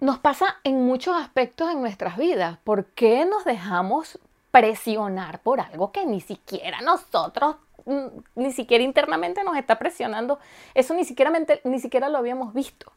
nos 0.00 0.18
pasa 0.18 0.56
en 0.64 0.84
muchos 0.84 1.16
aspectos 1.16 1.70
en 1.70 1.80
nuestras 1.80 2.16
vidas. 2.16 2.58
¿Por 2.64 2.86
qué 2.86 3.24
nos 3.26 3.44
dejamos 3.44 4.18
presionar 4.50 5.40
por 5.40 5.60
algo 5.60 5.92
que 5.92 6.06
ni 6.06 6.20
siquiera 6.20 6.80
nosotros, 6.80 7.56
mm, 7.84 8.06
ni 8.36 8.52
siquiera 8.52 8.82
internamente 8.82 9.44
nos 9.44 9.56
está 9.56 9.78
presionando? 9.78 10.38
Eso 10.74 10.94
ni 10.94 11.04
siquiera, 11.04 11.32
ni 11.64 11.80
siquiera 11.80 12.08
lo 12.08 12.18
habíamos 12.18 12.54
visto. 12.54 12.92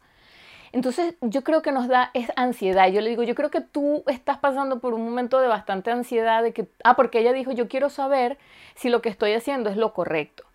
Entonces 0.71 1.15
yo 1.21 1.43
creo 1.43 1.61
que 1.61 1.71
nos 1.71 1.87
da 1.87 2.09
es 2.13 2.31
ansiedad. 2.35 2.87
Yo 2.89 3.01
le 3.01 3.09
digo, 3.09 3.23
yo 3.23 3.35
creo 3.35 3.51
que 3.51 3.61
tú 3.61 4.03
estás 4.07 4.39
pasando 4.39 4.79
por 4.79 4.93
un 4.95 5.05
momento 5.05 5.39
de 5.39 5.47
bastante 5.47 5.91
ansiedad 5.91 6.41
de 6.41 6.51
que, 6.51 6.67
ah, 6.83 6.95
porque 6.95 7.19
ella 7.19 7.31
dijo, 7.31 7.51
yo 7.51 7.67
quiero 7.67 7.89
saber 7.89 8.39
si 8.75 8.89
lo 8.89 9.01
que 9.01 9.09
estoy 9.09 9.33
haciendo 9.33 9.69
es 9.69 9.77
lo 9.77 9.93
correcto. 9.93 10.45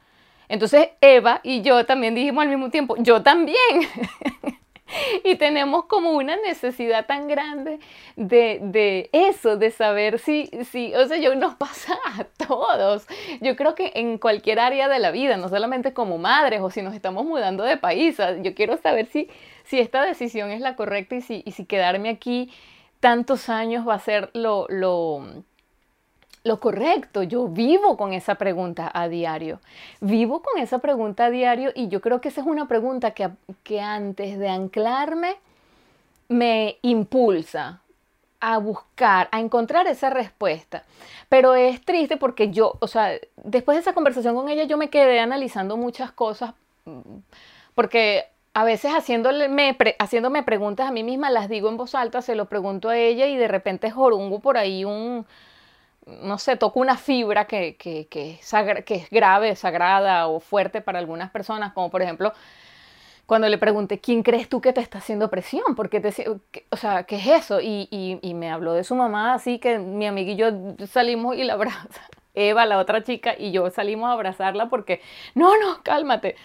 Entonces 0.49 0.91
Eva 1.01 1.41
y 1.43 1.63
yo 1.63 1.85
también 1.85 2.15
dijimos 2.15 2.43
al 2.43 2.49
mismo 2.49 2.71
tiempo, 2.71 2.97
yo 2.99 3.23
también. 3.23 3.57
y 5.25 5.37
tenemos 5.37 5.85
como 5.85 6.13
una 6.13 6.37
necesidad 6.37 7.07
tan 7.07 7.29
grande 7.29 7.79
de, 8.17 9.11
eso, 9.13 9.57
de 9.57 9.71
saber 9.71 10.19
si, 10.19 10.51
si, 10.71 10.95
o 10.95 11.07
sea, 11.07 11.19
yo 11.19 11.35
nos 11.35 11.55
pasa 11.55 11.95
a 12.19 12.25
todos. 12.25 13.07
Yo 13.41 13.57
creo 13.57 13.75
que 13.75 13.93
en 13.95 14.19
cualquier 14.19 14.61
área 14.61 14.89
de 14.89 14.99
la 14.99 15.11
vida, 15.11 15.37
no 15.37 15.49
solamente 15.49 15.93
como 15.93 16.19
madres 16.19 16.61
o 16.63 16.71
si 16.71 16.83
nos 16.83 16.95
estamos 16.95 17.25
mudando 17.25 17.65
de 17.65 17.77
país, 17.77 18.19
yo 18.43 18.55
quiero 18.55 18.77
saber 18.77 19.07
si, 19.07 19.29
si 19.65 19.81
esta 19.81 20.03
decisión 20.03 20.51
es 20.51 20.61
la 20.61 20.77
correcta 20.77 21.17
y 21.17 21.21
si, 21.21 21.43
y 21.45 21.53
si 21.53 21.65
quedarme 21.65 22.09
aquí 22.09 22.51
tantos 23.01 23.49
años 23.49 23.87
va 23.87 23.95
a 23.95 24.01
ser 24.01 24.31
lo, 24.35 24.67
lo 24.69 25.45
lo 26.49 26.59
correcto. 26.59 27.23
Yo 27.23 27.47
vivo 27.47 27.97
con 27.97 28.13
esa 28.13 28.35
pregunta 28.35 28.91
a 28.93 29.09
diario. 29.09 29.61
Vivo 30.01 30.43
con 30.43 30.61
esa 30.61 30.81
pregunta 30.81 31.27
a 31.27 31.31
diario 31.31 31.71
y 31.77 31.87
yo 31.87 32.01
creo 32.01 32.21
que 32.21 32.29
esa 32.29 32.41
es 32.41 32.47
una 32.47 32.67
pregunta 32.67 33.13
que, 33.13 33.31
que 33.63 33.81
antes 33.81 34.39
de 34.39 34.49
anclarme 34.49 35.37
me 36.29 36.79
impulsa 36.83 37.81
a 38.41 38.59
buscar, 38.59 39.29
a 39.31 39.41
encontrar 39.41 39.87
esa 39.87 40.11
respuesta. 40.11 40.85
Pero 41.29 41.55
es 41.55 41.85
triste 41.85 42.17
porque 42.17 42.51
yo, 42.51 42.75
o 42.81 42.89
sea, 42.89 43.13
después 43.37 43.77
de 43.77 43.81
esa 43.81 43.93
conversación 43.93 44.35
con 44.35 44.49
ella 44.49 44.65
yo 44.65 44.77
me 44.77 44.91
quedé 44.91 45.21
analizando 45.21 45.77
muchas 45.77 46.11
cosas 46.13 46.55
mm, 46.85 47.19
porque 47.75 48.27
a 48.55 48.65
veces 48.65 48.93
haciéndome, 48.93 49.77
haciéndome 49.99 50.43
preguntas 50.43 50.89
a 50.89 50.93
mí 50.93 51.05
misma 51.05 51.31
las 51.31 51.49
digo 51.49 51.69
en 51.69 51.77
voz 51.77 51.95
alta, 51.95 52.23
se 52.23 52.35
lo 52.35 52.47
pregunto 52.47 52.89
a 52.89 52.97
ella 52.97 53.27
y 53.27 53.37
de 53.37 53.49
repente 53.49 53.91
jorungo 53.91 54.41
por 54.41 54.57
ahí 54.57 54.85
un, 54.85 55.27
no 56.23 56.39
sé, 56.39 56.57
toco 56.57 56.81
una 56.81 56.97
fibra 56.97 57.47
que, 57.47 57.77
que, 57.77 58.09
que, 58.09 58.39
es 58.41 59.11
grave, 59.11 59.57
sagrada 59.57 60.27
o 60.29 60.41
fuerte 60.41 60.81
para 60.81 60.99
algunas 60.99 61.31
personas, 61.31 61.73
como 61.73 61.91
por 61.91 62.03
ejemplo 62.03 62.33
cuando 63.29 63.47
le 63.51 63.59
pregunté, 63.59 64.01
¿quién 64.01 64.23
crees 64.23 64.49
tú 64.49 64.63
que 64.63 64.73
te 64.73 64.81
está 64.81 64.99
haciendo 64.99 65.29
presión? 65.29 65.75
Porque 65.77 66.01
te, 66.01 66.15
o 66.71 66.77
sea, 66.79 67.03
¿qué 67.03 67.17
es 67.17 67.27
eso? 67.27 67.61
Y, 67.61 67.87
y, 68.23 68.33
me 68.33 68.51
habló 68.51 68.73
de 68.73 68.85
su 68.85 68.95
mamá, 68.95 69.35
así 69.35 69.59
que 69.59 69.79
mi 69.79 70.07
amiga 70.07 70.33
y 70.33 70.37
yo 70.37 70.49
salimos 70.87 71.37
y 71.37 71.45
la 71.45 71.53
abraza. 71.53 72.01
Eva, 72.35 72.65
la 72.65 72.79
otra 72.79 73.05
chica, 73.05 73.35
y 73.39 73.53
yo 73.53 73.69
salimos 73.69 74.09
a 74.09 74.13
abrazarla 74.13 74.71
porque, 74.71 75.03
no, 75.35 75.59
no, 75.59 75.83
cálmate. 75.83 76.37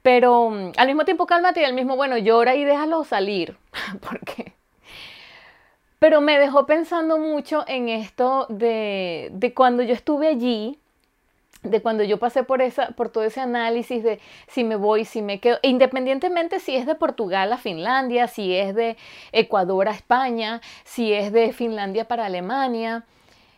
Pero 0.00 0.48
mm, 0.48 0.72
al 0.78 0.86
mismo 0.86 1.04
tiempo 1.04 1.26
cálmate 1.26 1.60
y 1.60 1.64
al 1.64 1.74
mismo, 1.74 1.96
bueno, 1.96 2.16
llora 2.16 2.54
y 2.54 2.64
déjalo 2.64 3.04
salir. 3.04 3.58
porque... 4.00 4.55
Pero 5.98 6.20
me 6.20 6.38
dejó 6.38 6.66
pensando 6.66 7.18
mucho 7.18 7.64
en 7.66 7.88
esto 7.88 8.46
de, 8.48 9.30
de 9.32 9.54
cuando 9.54 9.82
yo 9.82 9.94
estuve 9.94 10.28
allí, 10.28 10.78
de 11.62 11.82
cuando 11.82 12.04
yo 12.04 12.18
pasé 12.18 12.42
por, 12.42 12.62
esa, 12.62 12.88
por 12.88 13.08
todo 13.08 13.24
ese 13.24 13.40
análisis 13.40 14.02
de 14.02 14.20
si 14.46 14.64
me 14.64 14.76
voy, 14.76 15.04
si 15.04 15.22
me 15.22 15.40
quedo, 15.40 15.58
independientemente 15.62 16.60
si 16.60 16.76
es 16.76 16.86
de 16.86 16.94
Portugal 16.94 17.52
a 17.52 17.58
Finlandia, 17.58 18.28
si 18.28 18.54
es 18.54 18.74
de 18.74 18.96
Ecuador 19.32 19.88
a 19.88 19.92
España, 19.92 20.60
si 20.84 21.12
es 21.12 21.32
de 21.32 21.52
Finlandia 21.52 22.06
para 22.06 22.26
Alemania, 22.26 23.04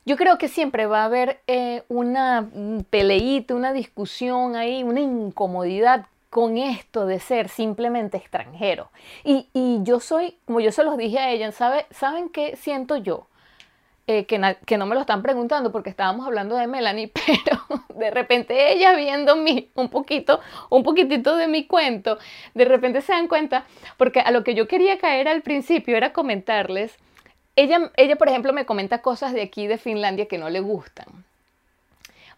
yo 0.06 0.16
creo 0.16 0.38
que 0.38 0.48
siempre 0.48 0.86
va 0.86 1.02
a 1.02 1.04
haber 1.04 1.40
eh, 1.46 1.82
una 1.88 2.48
peleita, 2.88 3.54
una 3.54 3.72
discusión 3.72 4.56
ahí, 4.56 4.82
una 4.82 5.00
incomodidad 5.00 6.06
con 6.30 6.58
esto 6.58 7.06
de 7.06 7.20
ser 7.20 7.48
simplemente 7.48 8.16
extranjero. 8.16 8.90
Y, 9.24 9.48
y 9.52 9.80
yo 9.82 10.00
soy, 10.00 10.38
como 10.44 10.60
yo 10.60 10.72
se 10.72 10.84
los 10.84 10.96
dije 10.96 11.18
a 11.18 11.30
ella, 11.30 11.52
¿sabe, 11.52 11.86
¿saben 11.90 12.28
qué 12.28 12.56
siento 12.56 12.96
yo? 12.96 13.28
Eh, 14.10 14.24
que, 14.24 14.38
no 14.78 14.86
me 14.86 14.94
lo 14.94 15.02
están 15.02 15.20
preguntando 15.20 15.70
porque 15.70 15.90
estábamos 15.90 16.26
hablando 16.26 16.56
de 16.56 16.66
Melanie, 16.66 17.12
pero 17.26 17.60
de 17.94 18.10
repente 18.10 18.72
ella 18.72 18.96
viendo 18.96 19.36
mi, 19.36 19.70
un 19.74 19.90
poquito, 19.90 20.40
un 20.70 20.82
poquitito 20.82 21.36
de 21.36 21.46
mi 21.46 21.66
cuento, 21.66 22.16
de 22.54 22.64
repente 22.64 23.02
se 23.02 23.12
dan 23.12 23.28
cuenta, 23.28 23.66
porque 23.98 24.20
a 24.20 24.30
lo 24.30 24.44
que 24.44 24.54
yo 24.54 24.66
quería 24.66 24.96
caer 24.96 25.28
al 25.28 25.42
principio 25.42 25.94
era 25.94 26.14
comentarles, 26.14 26.96
ella, 27.54 27.92
ella 27.98 28.16
por 28.16 28.30
ejemplo 28.30 28.54
me 28.54 28.64
comenta 28.64 29.02
cosas 29.02 29.34
de 29.34 29.42
aquí 29.42 29.66
de 29.66 29.76
Finlandia 29.76 30.26
que 30.26 30.38
no 30.38 30.48
le 30.48 30.60
gustan. 30.60 31.27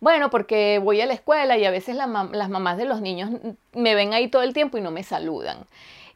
Bueno, 0.00 0.30
porque 0.30 0.80
voy 0.82 1.00
a 1.00 1.06
la 1.06 1.12
escuela 1.12 1.58
y 1.58 1.64
a 1.64 1.70
veces 1.70 1.94
las 1.94 2.08
mamás 2.08 2.76
de 2.78 2.86
los 2.86 3.02
niños 3.02 3.30
me 3.74 3.94
ven 3.94 4.14
ahí 4.14 4.28
todo 4.28 4.42
el 4.42 4.54
tiempo 4.54 4.78
y 4.78 4.80
no 4.80 4.90
me 4.90 5.02
saludan. 5.02 5.66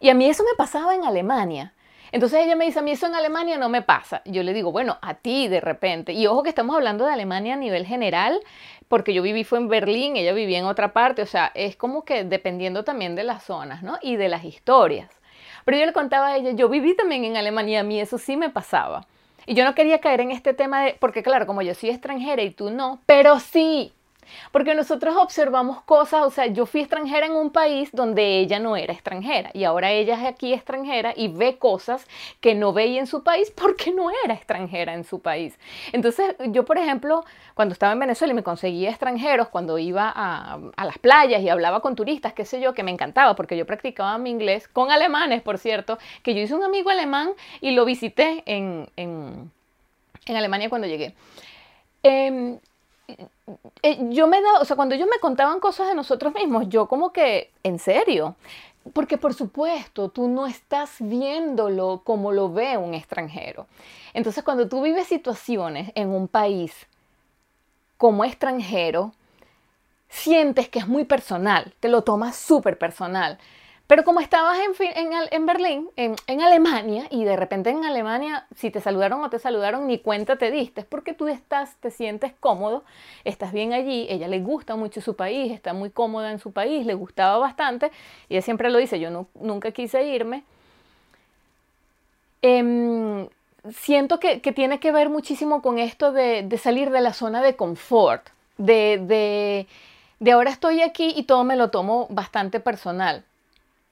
Y 0.00 0.08
a 0.08 0.14
mí 0.14 0.26
eso 0.26 0.42
me 0.42 0.56
pasaba 0.56 0.94
en 0.94 1.04
Alemania. 1.04 1.74
Entonces 2.10 2.44
ella 2.44 2.56
me 2.56 2.64
dice, 2.64 2.78
a 2.78 2.82
mí 2.82 2.92
eso 2.92 3.06
en 3.06 3.14
Alemania 3.14 3.58
no 3.58 3.68
me 3.68 3.82
pasa. 3.82 4.22
Yo 4.24 4.42
le 4.42 4.54
digo, 4.54 4.72
bueno, 4.72 4.98
a 5.02 5.14
ti 5.14 5.48
de 5.48 5.60
repente. 5.60 6.12
Y 6.12 6.26
ojo 6.26 6.42
que 6.42 6.48
estamos 6.48 6.76
hablando 6.76 7.04
de 7.04 7.12
Alemania 7.12 7.54
a 7.54 7.56
nivel 7.56 7.84
general, 7.86 8.40
porque 8.88 9.12
yo 9.12 9.20
viví 9.20 9.44
fue 9.44 9.58
en 9.58 9.68
Berlín, 9.68 10.16
ella 10.16 10.32
vivía 10.32 10.58
en 10.58 10.66
otra 10.66 10.92
parte, 10.92 11.22
o 11.22 11.26
sea, 11.26 11.50
es 11.54 11.76
como 11.76 12.04
que 12.04 12.24
dependiendo 12.24 12.84
también 12.84 13.16
de 13.16 13.24
las 13.24 13.42
zonas, 13.42 13.82
¿no? 13.82 13.98
Y 14.00 14.16
de 14.16 14.28
las 14.28 14.44
historias. 14.44 15.10
Pero 15.64 15.78
yo 15.78 15.86
le 15.86 15.92
contaba 15.92 16.28
a 16.28 16.36
ella, 16.36 16.52
yo 16.52 16.68
viví 16.68 16.94
también 16.94 17.24
en 17.24 17.36
Alemania, 17.36 17.80
a 17.80 17.82
mí 17.84 18.00
eso 18.00 18.16
sí 18.16 18.36
me 18.36 18.48
pasaba. 18.48 19.06
Y 19.46 19.54
yo 19.54 19.64
no 19.64 19.74
quería 19.74 20.00
caer 20.00 20.20
en 20.20 20.30
este 20.30 20.54
tema 20.54 20.82
de, 20.82 20.96
porque 20.98 21.22
claro, 21.22 21.46
como 21.46 21.62
yo 21.62 21.74
soy 21.74 21.90
extranjera 21.90 22.42
y 22.42 22.50
tú 22.50 22.70
no, 22.70 23.00
pero 23.06 23.40
sí, 23.40 23.92
porque 24.52 24.74
nosotros 24.74 25.16
observamos 25.16 25.82
cosas, 25.82 26.24
o 26.24 26.30
sea, 26.30 26.46
yo 26.46 26.66
fui 26.66 26.80
extranjera 26.80 27.26
en 27.26 27.32
un 27.32 27.50
país 27.50 27.90
donde 27.92 28.38
ella 28.38 28.58
no 28.58 28.76
era 28.76 28.92
extranjera 28.92 29.50
y 29.54 29.64
ahora 29.64 29.92
ella 29.92 30.14
es 30.14 30.26
aquí 30.26 30.52
extranjera 30.52 31.12
y 31.16 31.28
ve 31.28 31.58
cosas 31.58 32.06
que 32.40 32.54
no 32.54 32.72
veía 32.72 33.00
en 33.00 33.06
su 33.06 33.22
país 33.22 33.50
porque 33.50 33.92
no 33.92 34.08
era 34.24 34.34
extranjera 34.34 34.94
en 34.94 35.04
su 35.04 35.20
país. 35.20 35.58
Entonces, 35.92 36.34
yo, 36.48 36.64
por 36.64 36.78
ejemplo, 36.78 37.24
cuando 37.54 37.72
estaba 37.72 37.92
en 37.92 38.00
Venezuela 38.00 38.32
y 38.32 38.36
me 38.36 38.42
conseguía 38.42 38.90
extranjeros, 38.90 39.48
cuando 39.48 39.78
iba 39.78 40.12
a, 40.14 40.58
las 40.84 40.98
playas 40.98 41.42
y 41.42 41.48
hablaba 41.48 41.80
con 41.80 41.94
turistas, 41.94 42.32
qué 42.32 42.44
sé 42.44 42.60
yo, 42.60 42.74
que 42.74 42.82
me 42.82 42.90
encantaba 42.90 43.34
porque 43.36 43.56
yo 43.56 43.66
practicaba 43.66 44.18
mi 44.18 44.30
inglés 44.30 44.68
con 44.68 44.90
alemanes, 44.90 45.42
por 45.42 45.58
cierto, 45.58 45.98
que 46.22 46.34
yo 46.34 46.40
hice 46.40 46.54
un 46.54 46.64
amigo 46.64 46.90
alemán 46.90 47.30
y 47.60 47.72
lo 47.72 47.84
visité 47.84 48.42
en, 48.46 48.88
en, 48.96 49.50
Alemania 50.28 50.68
cuando 50.68 50.86
llegué. 50.86 51.14
Eh, 52.02 52.58
yo 54.10 54.26
me 54.26 54.40
da, 54.40 54.60
o 54.60 54.64
sea, 54.64 54.76
cuando 54.76 54.94
ellos 54.94 55.08
me 55.10 55.18
contaban 55.18 55.60
cosas 55.60 55.88
de 55.88 55.94
nosotros 55.94 56.34
mismos, 56.34 56.68
yo 56.68 56.86
como 56.88 57.12
que, 57.12 57.50
en 57.62 57.78
serio, 57.78 58.36
porque 58.92 59.18
por 59.18 59.34
supuesto, 59.34 60.10
tú 60.10 60.28
no 60.28 60.46
estás 60.46 60.96
viéndolo 60.98 62.02
como 62.04 62.32
lo 62.32 62.52
ve 62.52 62.76
un 62.76 62.94
extranjero. 62.94 63.66
Entonces, 64.12 64.44
cuando 64.44 64.68
tú 64.68 64.82
vives 64.82 65.06
situaciones 65.06 65.90
en 65.94 66.08
un 66.10 66.28
país 66.28 66.86
como 67.96 68.24
extranjero, 68.24 69.12
sientes 70.08 70.68
que 70.68 70.78
es 70.78 70.86
muy 70.86 71.04
personal, 71.04 71.74
te 71.80 71.88
lo 71.88 72.02
tomas 72.02 72.36
súper 72.36 72.78
personal. 72.78 73.38
Pero 73.94 74.02
como 74.02 74.18
estabas 74.18 74.58
en, 74.58 75.12
en, 75.30 75.46
Berlín, 75.46 75.88
en, 75.94 76.16
en, 76.26 76.40
Alemania, 76.40 77.06
y 77.12 77.22
de 77.22 77.36
repente 77.36 77.70
en 77.70 77.84
Alemania, 77.84 78.44
si 78.56 78.72
te 78.72 78.80
saludaron 78.80 79.22
o 79.22 79.30
te 79.30 79.38
saludaron, 79.38 79.86
ni 79.86 80.00
cuenta 80.00 80.34
te 80.34 80.50
diste, 80.50 80.80
es 80.80 80.86
porque 80.88 81.14
tú 81.14 81.28
estás, 81.28 81.76
te 81.76 81.92
sientes 81.92 82.32
cómodo, 82.40 82.82
estás 83.22 83.52
bien 83.52 83.72
allí, 83.72 84.08
ella 84.10 84.26
le 84.26 84.40
gusta 84.40 84.74
mucho 84.74 85.00
su 85.00 85.14
país, 85.14 85.52
está 85.52 85.74
muy 85.74 85.90
cómoda 85.90 86.32
en 86.32 86.40
su 86.40 86.50
país, 86.50 86.84
le 86.86 86.94
gustaba 86.94 87.38
bastante, 87.38 87.92
y 88.28 88.34
ella 88.34 88.42
siempre 88.42 88.68
lo 88.68 88.78
dice, 88.78 88.98
yo 88.98 89.28
nunca 89.34 89.70
quise 89.70 90.04
irme. 90.04 90.42
Em, 92.42 93.28
siento 93.76 94.18
que, 94.18 94.40
tiene 94.40 94.80
que 94.80 94.90
ver 94.90 95.08
muchísimo 95.08 95.62
con 95.62 95.78
esto 95.78 96.10
de, 96.10 96.42
de 96.42 96.58
salir 96.58 96.90
de 96.90 97.00
la 97.00 97.12
zona 97.12 97.42
de 97.42 97.54
confort, 97.54 98.26
de, 98.58 98.98
de, 98.98 99.68
de 100.18 100.32
ahora 100.32 100.50
estoy 100.50 100.82
aquí 100.82 101.14
y 101.14 101.22
todo 101.22 101.44
me 101.44 101.54
lo 101.54 101.70
tomo 101.70 102.08
bastante 102.10 102.58
personal. 102.58 103.24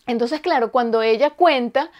Entonces, 0.06 0.40
claro, 0.40 0.72
cuando 0.72 1.02
ella 1.02 1.30
cuenta 1.30 1.90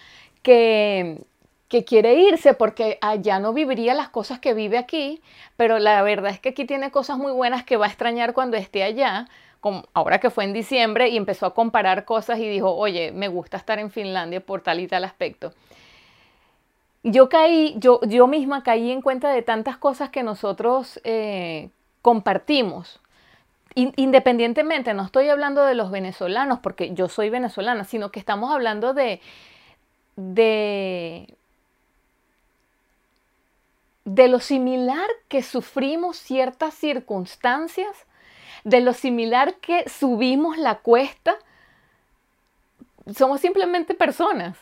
que, 0.42 1.22
que 1.68 1.84
quiere 1.84 2.14
irse 2.14 2.54
porque 2.54 2.98
allá 3.00 3.38
no 3.38 3.52
viviría 3.52 3.94
las 3.94 4.08
cosas 4.08 4.40
que 4.40 4.54
vive 4.54 4.78
aquí, 4.78 5.22
pero 5.56 5.78
la 5.78 6.02
verdad 6.02 6.32
es 6.32 6.40
que 6.40 6.50
aquí 6.50 6.64
tiene 6.64 6.90
cosas 6.90 7.18
muy 7.18 7.32
buenas 7.32 7.64
que 7.64 7.76
va 7.76 7.86
a 7.86 7.88
extrañar 7.88 8.34
cuando 8.34 8.56
esté 8.56 8.82
allá, 8.82 9.28
como 9.60 9.84
ahora 9.94 10.18
que 10.18 10.30
fue 10.30 10.44
en 10.44 10.52
diciembre 10.52 11.08
y 11.08 11.16
empezó 11.16 11.46
a 11.46 11.54
comparar 11.54 12.04
cosas 12.04 12.40
y 12.40 12.48
dijo, 12.48 12.74
oye, 12.74 13.12
me 13.12 13.28
gusta 13.28 13.56
estar 13.56 13.78
en 13.78 13.90
Finlandia 13.90 14.40
por 14.40 14.60
tal 14.60 14.80
y 14.80 14.88
tal 14.88 15.04
aspecto. 15.04 15.52
Yo 17.04 17.28
caí, 17.28 17.74
yo, 17.78 18.00
yo 18.02 18.26
misma 18.26 18.62
caí 18.62 18.90
en 18.90 19.00
cuenta 19.00 19.32
de 19.32 19.42
tantas 19.42 19.76
cosas 19.76 20.10
que 20.10 20.22
nosotros 20.22 21.00
eh, 21.04 21.70
compartimos 22.00 23.00
independientemente, 23.74 24.94
no 24.94 25.04
estoy 25.04 25.28
hablando 25.28 25.62
de 25.64 25.74
los 25.74 25.90
venezolanos, 25.90 26.58
porque 26.60 26.94
yo 26.94 27.08
soy 27.08 27.30
venezolana, 27.30 27.84
sino 27.84 28.10
que 28.10 28.20
estamos 28.20 28.52
hablando 28.52 28.94
de, 28.94 29.20
de, 30.16 31.26
lo 34.04 34.40
similar 34.40 35.06
que 35.28 35.42
sufrimos 35.42 36.16
ciertas 36.16 36.74
circunstancias, 36.74 38.06
de 38.64 38.80
lo 38.80 38.92
similar 38.92 39.54
que 39.54 39.88
subimos 39.88 40.58
la 40.58 40.76
cuesta. 40.76 41.36
Somos 43.14 43.40
simplemente 43.40 43.94
personas. 43.94 44.56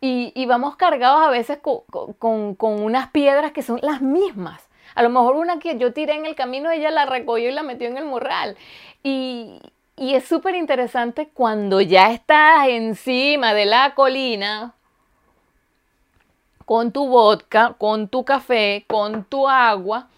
Y, 0.00 0.46
vamos 0.46 0.76
cargados 0.76 1.26
a 1.26 1.30
veces 1.30 1.58
con 1.58 2.56
unas 2.60 3.10
piedras 3.10 3.52
que 3.52 3.62
son 3.62 3.80
las 3.82 4.00
mismas. 4.00 4.67
A 4.98 5.02
lo 5.04 5.10
mejor 5.10 5.36
una 5.36 5.60
que 5.60 5.78
yo 5.78 5.92
tiré 5.92 6.14
en 6.16 6.26
el 6.26 6.34
camino, 6.34 6.72
ella 6.72 6.90
la 6.90 7.06
recogió 7.06 7.48
y 7.48 7.52
la 7.52 7.62
metió 7.62 7.86
en 7.86 7.98
el 7.98 8.04
morral. 8.04 8.56
Y, 9.04 9.60
es 9.96 10.24
súper 10.24 10.56
interesante 10.56 11.28
cuando 11.32 11.80
ya 11.80 12.10
estás 12.10 12.66
encima 12.66 13.54
de 13.54 13.64
la 13.64 13.94
colina, 13.94 14.74
con 16.64 16.90
tu 16.90 17.06
vodka, 17.06 17.76
con 17.78 18.08
tu 18.08 18.24
café, 18.24 18.86
con 18.88 19.22
tu 19.22 19.48
agua, 19.48 20.08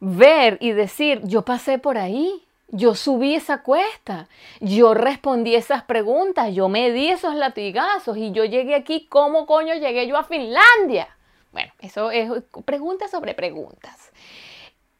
ver 0.00 0.58
y 0.60 0.72
decir, 0.72 1.22
yo 1.24 1.40
pasé 1.40 1.78
por 1.78 1.96
ahí, 1.96 2.44
yo 2.68 2.94
subí 2.94 3.36
esa 3.36 3.62
cuesta, 3.62 4.28
yo 4.60 4.92
respondí 4.92 5.54
esas 5.54 5.82
preguntas, 5.82 6.52
yo 6.52 6.68
me 6.68 6.90
di 6.90 7.08
esos 7.08 7.34
latigazos 7.34 8.18
y 8.18 8.32
yo 8.32 8.44
llegué 8.44 8.74
aquí, 8.74 9.06
¿cómo 9.08 9.46
coño 9.46 9.72
llegué 9.72 10.06
yo 10.06 10.18
a 10.18 10.24
Finlandia? 10.24 11.15
Bueno, 11.56 11.72
eso 11.80 12.10
es 12.10 12.30
preguntas 12.66 13.10
sobre 13.10 13.32
preguntas. 13.32 14.12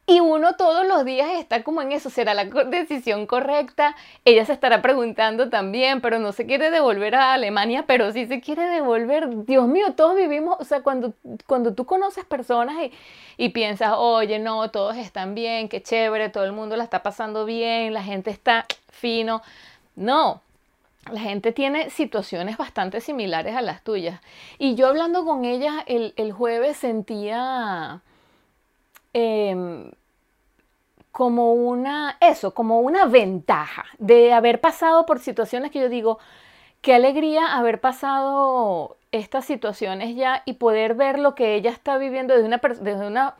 Y 0.07 0.21
uno 0.21 0.55
todos 0.55 0.87
los 0.87 1.05
días 1.05 1.29
está 1.37 1.61
como 1.61 1.83
en 1.83 1.91
eso, 1.91 2.09
¿será 2.09 2.33
la 2.33 2.45
decisión 2.45 3.27
correcta? 3.27 3.95
Ella 4.25 4.43
se 4.43 4.53
estará 4.53 4.81
preguntando 4.81 5.51
también, 5.51 6.01
pero 6.01 6.17
no 6.17 6.31
se 6.31 6.47
quiere 6.47 6.71
devolver 6.71 7.13
a 7.13 7.33
Alemania, 7.33 7.85
pero 7.85 8.11
sí 8.11 8.25
se 8.25 8.41
quiere 8.41 8.63
devolver. 8.63 9.45
Dios 9.45 9.67
mío, 9.67 9.93
todos 9.93 10.15
vivimos, 10.15 10.57
o 10.59 10.63
sea, 10.63 10.81
cuando, 10.81 11.13
cuando 11.45 11.75
tú 11.75 11.85
conoces 11.85 12.25
personas 12.25 12.75
y, 12.81 12.91
y 13.37 13.49
piensas, 13.49 13.93
oye, 13.95 14.39
no, 14.39 14.71
todos 14.71 14.97
están 14.97 15.35
bien, 15.35 15.69
qué 15.69 15.83
chévere, 15.83 16.29
todo 16.29 16.43
el 16.43 16.53
mundo 16.53 16.75
la 16.75 16.85
está 16.85 17.03
pasando 17.03 17.45
bien, 17.45 17.93
la 17.93 18.01
gente 18.01 18.31
está 18.31 18.65
fino. 18.89 19.43
No, 19.95 20.41
la 21.11 21.19
gente 21.19 21.51
tiene 21.51 21.89
situaciones 21.89 22.57
bastante 22.57 23.01
similares 23.01 23.55
a 23.55 23.61
las 23.61 23.83
tuyas. 23.83 24.21
Y 24.57 24.75
yo 24.75 24.87
hablando 24.87 25.25
con 25.25 25.45
ella 25.45 25.83
el, 25.87 26.31
jueves 26.31 26.77
sentía 26.77 28.01
em, 29.13 29.91
como 31.11 31.53
una, 31.53 32.17
eso, 32.21 32.53
como 32.53 32.79
una 32.79 33.05
ventaja 33.05 33.85
de 33.97 34.33
haber 34.33 34.61
pasado 34.61 35.05
por 35.05 35.19
situaciones 35.19 35.71
que 35.71 35.79
yo 35.79 35.89
digo, 35.89 36.19
qué 36.81 36.93
alegría 36.93 37.57
haber 37.57 37.81
pasado 37.81 38.97
estas 39.11 39.45
situaciones 39.45 40.15
ya 40.15 40.43
y 40.45 40.53
poder 40.53 40.93
ver 40.93 41.19
lo 41.19 41.35
que 41.35 41.55
ella 41.55 41.71
está 41.71 41.97
viviendo 41.97 42.33
desde 42.33 42.47
una, 42.47 42.61
desde 42.81 43.07
una, 43.07 43.35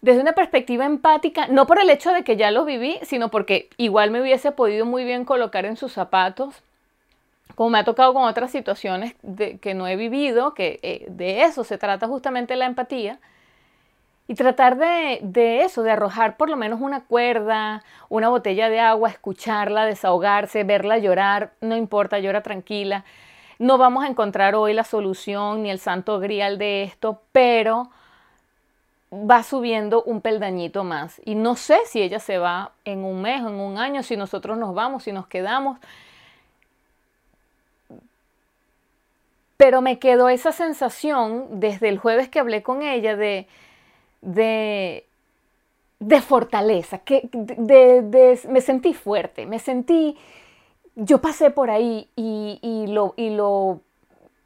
desde 0.00 0.20
una 0.20 0.32
perspectiva 0.32 0.84
empática, 0.84 1.48
no 1.48 1.66
por 1.66 1.80
el 1.80 1.90
hecho 1.90 2.12
de 2.12 2.24
que 2.24 2.36
ya 2.36 2.50
lo 2.50 2.64
viví, 2.64 2.98
sino 3.02 3.30
porque 3.30 3.68
igual 3.76 4.10
me 4.10 4.20
hubiese 4.20 4.52
podido 4.52 4.86
muy 4.86 5.04
bien 5.04 5.24
colocar 5.24 5.66
en 5.66 5.76
sus 5.76 5.92
zapatos, 5.92 6.62
como 7.56 7.70
me 7.70 7.78
ha 7.78 7.84
tocado 7.84 8.14
con 8.14 8.24
otras 8.24 8.52
situaciones 8.52 9.16
de, 9.22 9.58
que 9.58 9.74
no 9.74 9.88
he 9.88 9.96
vivido, 9.96 10.54
que 10.54 10.78
eh, 10.82 11.06
de 11.08 11.42
eso 11.42 11.64
se 11.64 11.78
trata 11.78 12.06
justamente 12.06 12.54
la 12.54 12.66
empatía 12.66 13.18
y 14.28 14.34
tratar 14.34 14.76
de, 14.76 15.62
eso, 15.62 15.82
de 15.82 15.92
arrojar 15.92 16.36
por 16.36 16.50
lo 16.50 16.56
menos 16.56 16.80
una 16.80 17.04
cuerda, 17.04 17.82
una 18.10 18.28
botella 18.28 18.68
de 18.68 18.78
agua, 18.80 19.08
escucharla, 19.08 19.86
desahogarse, 19.86 20.64
verla 20.64 20.98
llorar, 20.98 21.52
no 21.62 21.76
importa, 21.76 22.18
llora 22.18 22.42
tranquila. 22.42 23.04
No 23.58 23.78
vamos 23.78 24.04
a 24.04 24.08
encontrar 24.08 24.54
hoy 24.54 24.74
la 24.74 24.84
solución 24.84 25.62
ni 25.62 25.70
el 25.70 25.78
santo 25.78 26.20
grial 26.20 26.58
de 26.58 26.82
esto, 26.82 27.22
pero 27.32 27.88
va 29.10 29.42
subiendo 29.44 30.02
un 30.02 30.20
peldañito 30.20 30.84
más. 30.84 31.22
Y 31.24 31.36
no 31.36 31.54
sé 31.54 31.78
si 31.86 32.02
ella 32.02 32.18
se 32.18 32.36
va 32.36 32.72
en 32.84 33.02
un 33.02 33.22
mes 33.22 33.40
en 33.40 33.54
un 33.54 33.78
año, 33.78 34.02
si 34.02 34.16
nosotros 34.16 34.58
nos 34.58 34.74
vamos, 34.74 35.04
si 35.04 35.12
nos 35.12 35.26
quedamos. 35.26 35.78
Pero 39.56 39.80
me 39.80 39.98
quedó 39.98 40.28
esa 40.28 40.52
sensación 40.52 41.60
desde 41.60 41.88
el 41.88 41.98
jueves 41.98 42.28
que 42.28 42.38
hablé 42.38 42.62
con 42.62 42.82
ella 42.82 43.16
de, 43.16 43.46
de, 44.20 45.06
de 45.98 46.20
fortaleza, 46.20 46.98
que 46.98 47.28
de, 47.32 48.38
me 48.48 48.60
sentí 48.60 48.92
fuerte, 48.92 49.46
me 49.46 49.58
sentí, 49.58 50.16
yo 50.94 51.20
pasé 51.20 51.50
por 51.50 51.70
ahí 51.70 52.08
y, 52.16 52.58
y, 52.60 52.86
lo, 52.88 53.14
y 53.16 53.30
lo, 53.30 53.80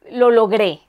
lo 0.09 0.31
logré, 0.31 0.79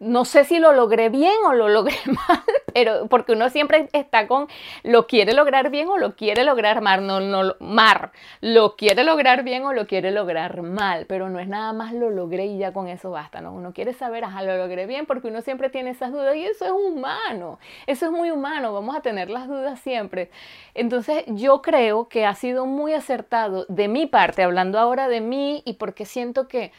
no 0.00 0.24
sé 0.24 0.44
si 0.44 0.58
lo 0.58 0.72
logré 0.72 1.08
bien 1.08 1.34
o 1.46 1.54
lo 1.54 1.68
logré 1.68 1.96
mal, 2.06 2.42
pero 2.72 3.06
porque 3.06 3.32
uno 3.32 3.48
siempre 3.48 3.88
está 3.92 4.26
con 4.26 4.48
lo 4.82 5.06
quiere 5.06 5.32
lograr 5.32 5.70
bien 5.70 5.88
o 5.88 5.98
lo 5.98 6.16
quiere 6.16 6.44
lograr 6.44 6.80
mal, 6.80 7.06
no, 7.06 7.20
no, 7.20 7.54
mar, 7.60 8.10
lo 8.40 8.76
quiere 8.76 9.04
lograr 9.04 9.44
bien 9.44 9.64
o 9.64 9.72
lo 9.72 9.86
quiere 9.86 10.10
lograr 10.10 10.62
mal, 10.62 11.06
pero 11.06 11.30
no 11.30 11.38
es 11.38 11.48
nada 11.48 11.72
más 11.72 11.92
lo 11.92 12.10
logré 12.10 12.46
y 12.46 12.58
ya 12.58 12.72
con 12.72 12.88
eso 12.88 13.10
basta, 13.10 13.40
¿no? 13.40 13.52
Uno 13.52 13.72
quiere 13.72 13.92
saber, 13.92 14.24
ajá, 14.24 14.42
lo 14.42 14.56
logré 14.56 14.86
bien 14.86 15.06
porque 15.06 15.28
uno 15.28 15.42
siempre 15.42 15.70
tiene 15.70 15.90
esas 15.90 16.12
dudas 16.12 16.34
y 16.36 16.44
eso 16.44 16.64
es 16.64 16.72
humano, 16.72 17.58
eso 17.86 18.06
es 18.06 18.12
muy 18.12 18.30
humano, 18.30 18.72
vamos 18.72 18.96
a 18.96 19.00
tener 19.00 19.30
las 19.30 19.46
dudas 19.46 19.78
siempre. 19.80 20.30
Entonces 20.74 21.24
yo 21.28 21.62
creo 21.62 22.08
que 22.08 22.26
ha 22.26 22.34
sido 22.34 22.66
muy 22.66 22.94
acertado 22.94 23.64
de 23.68 23.88
mi 23.88 24.06
parte, 24.06 24.42
hablando 24.42 24.78
ahora 24.78 25.08
de 25.08 25.20
mí 25.20 25.62
y 25.64 25.74
porque 25.74 26.04
siento 26.04 26.48
que 26.48 26.72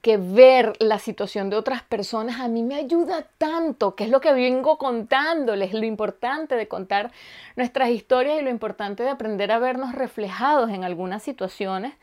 que 0.00 0.16
ver 0.16 0.74
la 0.78 0.98
situación 0.98 1.50
de 1.50 1.56
otras 1.56 1.82
personas 1.82 2.40
a 2.40 2.48
mí 2.48 2.62
me 2.62 2.76
ayuda 2.76 3.26
tanto, 3.38 3.94
que 3.94 4.04
es 4.04 4.10
lo 4.10 4.20
que 4.20 4.32
vengo 4.32 4.78
contándoles, 4.78 5.72
lo 5.72 5.84
importante 5.84 6.54
de 6.54 6.68
contar 6.68 7.10
nuestras 7.56 7.90
historias 7.90 8.38
y 8.38 8.42
lo 8.42 8.50
importante 8.50 9.02
de 9.02 9.10
aprender 9.10 9.50
a 9.50 9.58
vernos 9.58 9.94
reflejados 9.94 10.70
en 10.70 10.84
algunas 10.84 11.22
situaciones 11.22 11.94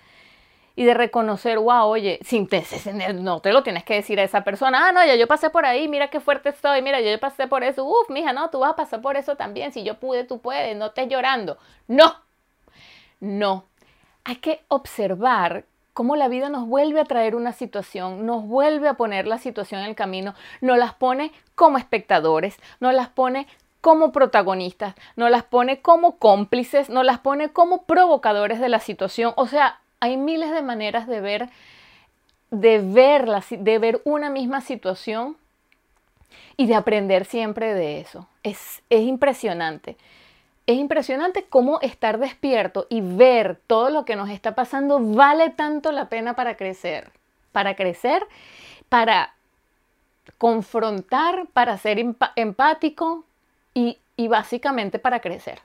y 0.75 0.83
de 0.83 0.93
reconocer, 0.93 1.57
wow, 1.57 1.85
oye, 1.85 2.19
sin 2.23 2.47
te, 2.47 2.63
no 3.13 3.39
te 3.39 3.53
lo 3.53 3.63
tienes 3.63 3.83
que 3.83 3.95
decir 3.95 4.19
a 4.19 4.23
esa 4.23 4.43
persona, 4.43 4.89
ah, 4.89 4.91
no, 4.91 5.05
ya 5.05 5.15
yo 5.15 5.27
pasé 5.27 5.49
por 5.49 5.65
ahí, 5.65 5.87
mira 5.87 6.09
qué 6.09 6.19
fuerte 6.19 6.49
estoy, 6.49 6.81
mira, 6.81 6.99
yo 6.99 7.17
pasé 7.19 7.47
por 7.47 7.63
eso, 7.63 7.85
uff, 7.85 8.09
mija, 8.09 8.33
no, 8.33 8.49
tú 8.49 8.59
vas 8.59 8.71
a 8.71 8.75
pasar 8.75 9.01
por 9.01 9.15
eso 9.15 9.35
también, 9.35 9.71
si 9.71 9.83
yo 9.83 9.99
pude, 9.99 10.25
tú 10.25 10.39
puedes, 10.39 10.75
no 10.75 10.87
estés 10.87 11.07
llorando. 11.07 11.57
No, 11.87 12.15
no, 13.21 13.65
hay 14.25 14.35
que 14.37 14.65
observar 14.67 15.65
cómo 15.95 16.17
la 16.17 16.27
vida 16.27 16.49
nos 16.49 16.67
vuelve 16.67 16.99
a 16.99 17.05
traer 17.05 17.35
una 17.35 17.53
situación, 17.53 18.25
nos 18.25 18.45
vuelve 18.45 18.89
a 18.89 18.95
poner 18.95 19.27
la 19.27 19.37
situación 19.37 19.79
en 19.79 19.87
el 19.87 19.95
camino, 19.95 20.35
nos 20.59 20.77
las 20.77 20.93
pone 20.93 21.31
como 21.55 21.77
espectadores, 21.77 22.57
nos 22.81 22.93
las 22.93 23.07
pone 23.07 23.47
como 23.79 24.11
protagonistas, 24.11 24.93
nos 25.15 25.31
las 25.31 25.43
pone 25.43 25.79
como 25.79 26.17
cómplices, 26.17 26.89
nos 26.89 27.05
las 27.05 27.19
pone 27.19 27.47
como 27.47 27.83
provocadores 27.83 28.59
de 28.59 28.67
la 28.67 28.81
situación. 28.81 29.31
O 29.37 29.47
sea, 29.47 29.79
hay 30.01 30.17
miles 30.17 30.51
de 30.51 30.61
maneras 30.61 31.07
de 31.07 31.21
ver, 31.21 31.49
de 32.51 32.81
de 32.81 33.79
ver 33.79 34.01
una 34.03 34.29
misma 34.29 34.59
situación 34.59 35.37
y 36.57 36.65
de 36.67 36.75
aprender 36.75 37.23
siempre 37.23 37.73
de 37.73 38.01
eso. 38.01 38.27
Es, 38.43 38.83
es 38.89 39.01
impresionante 39.03 39.95
es 40.67 40.77
impresionante 40.77 41.45
cómo 41.47 41.79
estar 41.81 42.17
despierto 42.17 42.87
y 42.89 43.01
ver 43.01 43.59
todo 43.67 43.89
lo 43.89 44.03
que 44.03 44.15
nos 44.15 44.29
está 44.29 44.55
pasando 44.55 44.99
vale 44.99 45.51
tanto 45.51 45.91
la 45.91 46.09
pena 46.09 46.35
para 46.35 46.57
crecer, 46.57 47.11
para 47.51 47.75
crecer, 47.75 48.25
para 48.89 49.35
confrontar, 50.39 51.45
para 51.53 51.77
ser 51.77 52.03
empático 52.35 53.25
y, 53.75 53.99
básicamente 54.27 54.97
para 54.97 55.19
crecer. 55.19 55.59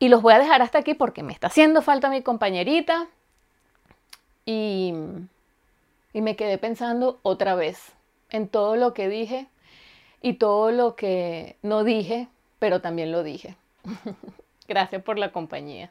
Y 0.00 0.08
los 0.08 0.22
voy 0.22 0.34
a 0.34 0.38
dejar 0.38 0.62
hasta 0.62 0.78
aquí 0.78 0.94
porque 0.94 1.22
me 1.22 1.32
está 1.32 1.46
haciendo 1.46 1.82
falta 1.82 2.10
mi 2.10 2.22
compañerita 2.22 3.06
y, 4.44 4.94
y 6.12 6.20
me 6.22 6.34
quedé 6.34 6.58
pensando 6.58 7.20
otra 7.22 7.54
vez 7.54 7.92
en 8.30 8.48
todo 8.48 8.74
lo 8.74 8.94
que 8.94 9.08
dije 9.08 9.46
y 10.22 10.34
todo 10.34 10.72
lo 10.72 10.96
que 10.96 11.56
no 11.62 11.84
dije 11.84 12.28
pero 12.58 12.80
también 12.80 13.12
lo 13.12 13.22
dije. 13.22 13.56
Gracias 14.68 15.02
por 15.02 15.18
la 15.18 15.32
compañía. 15.32 15.90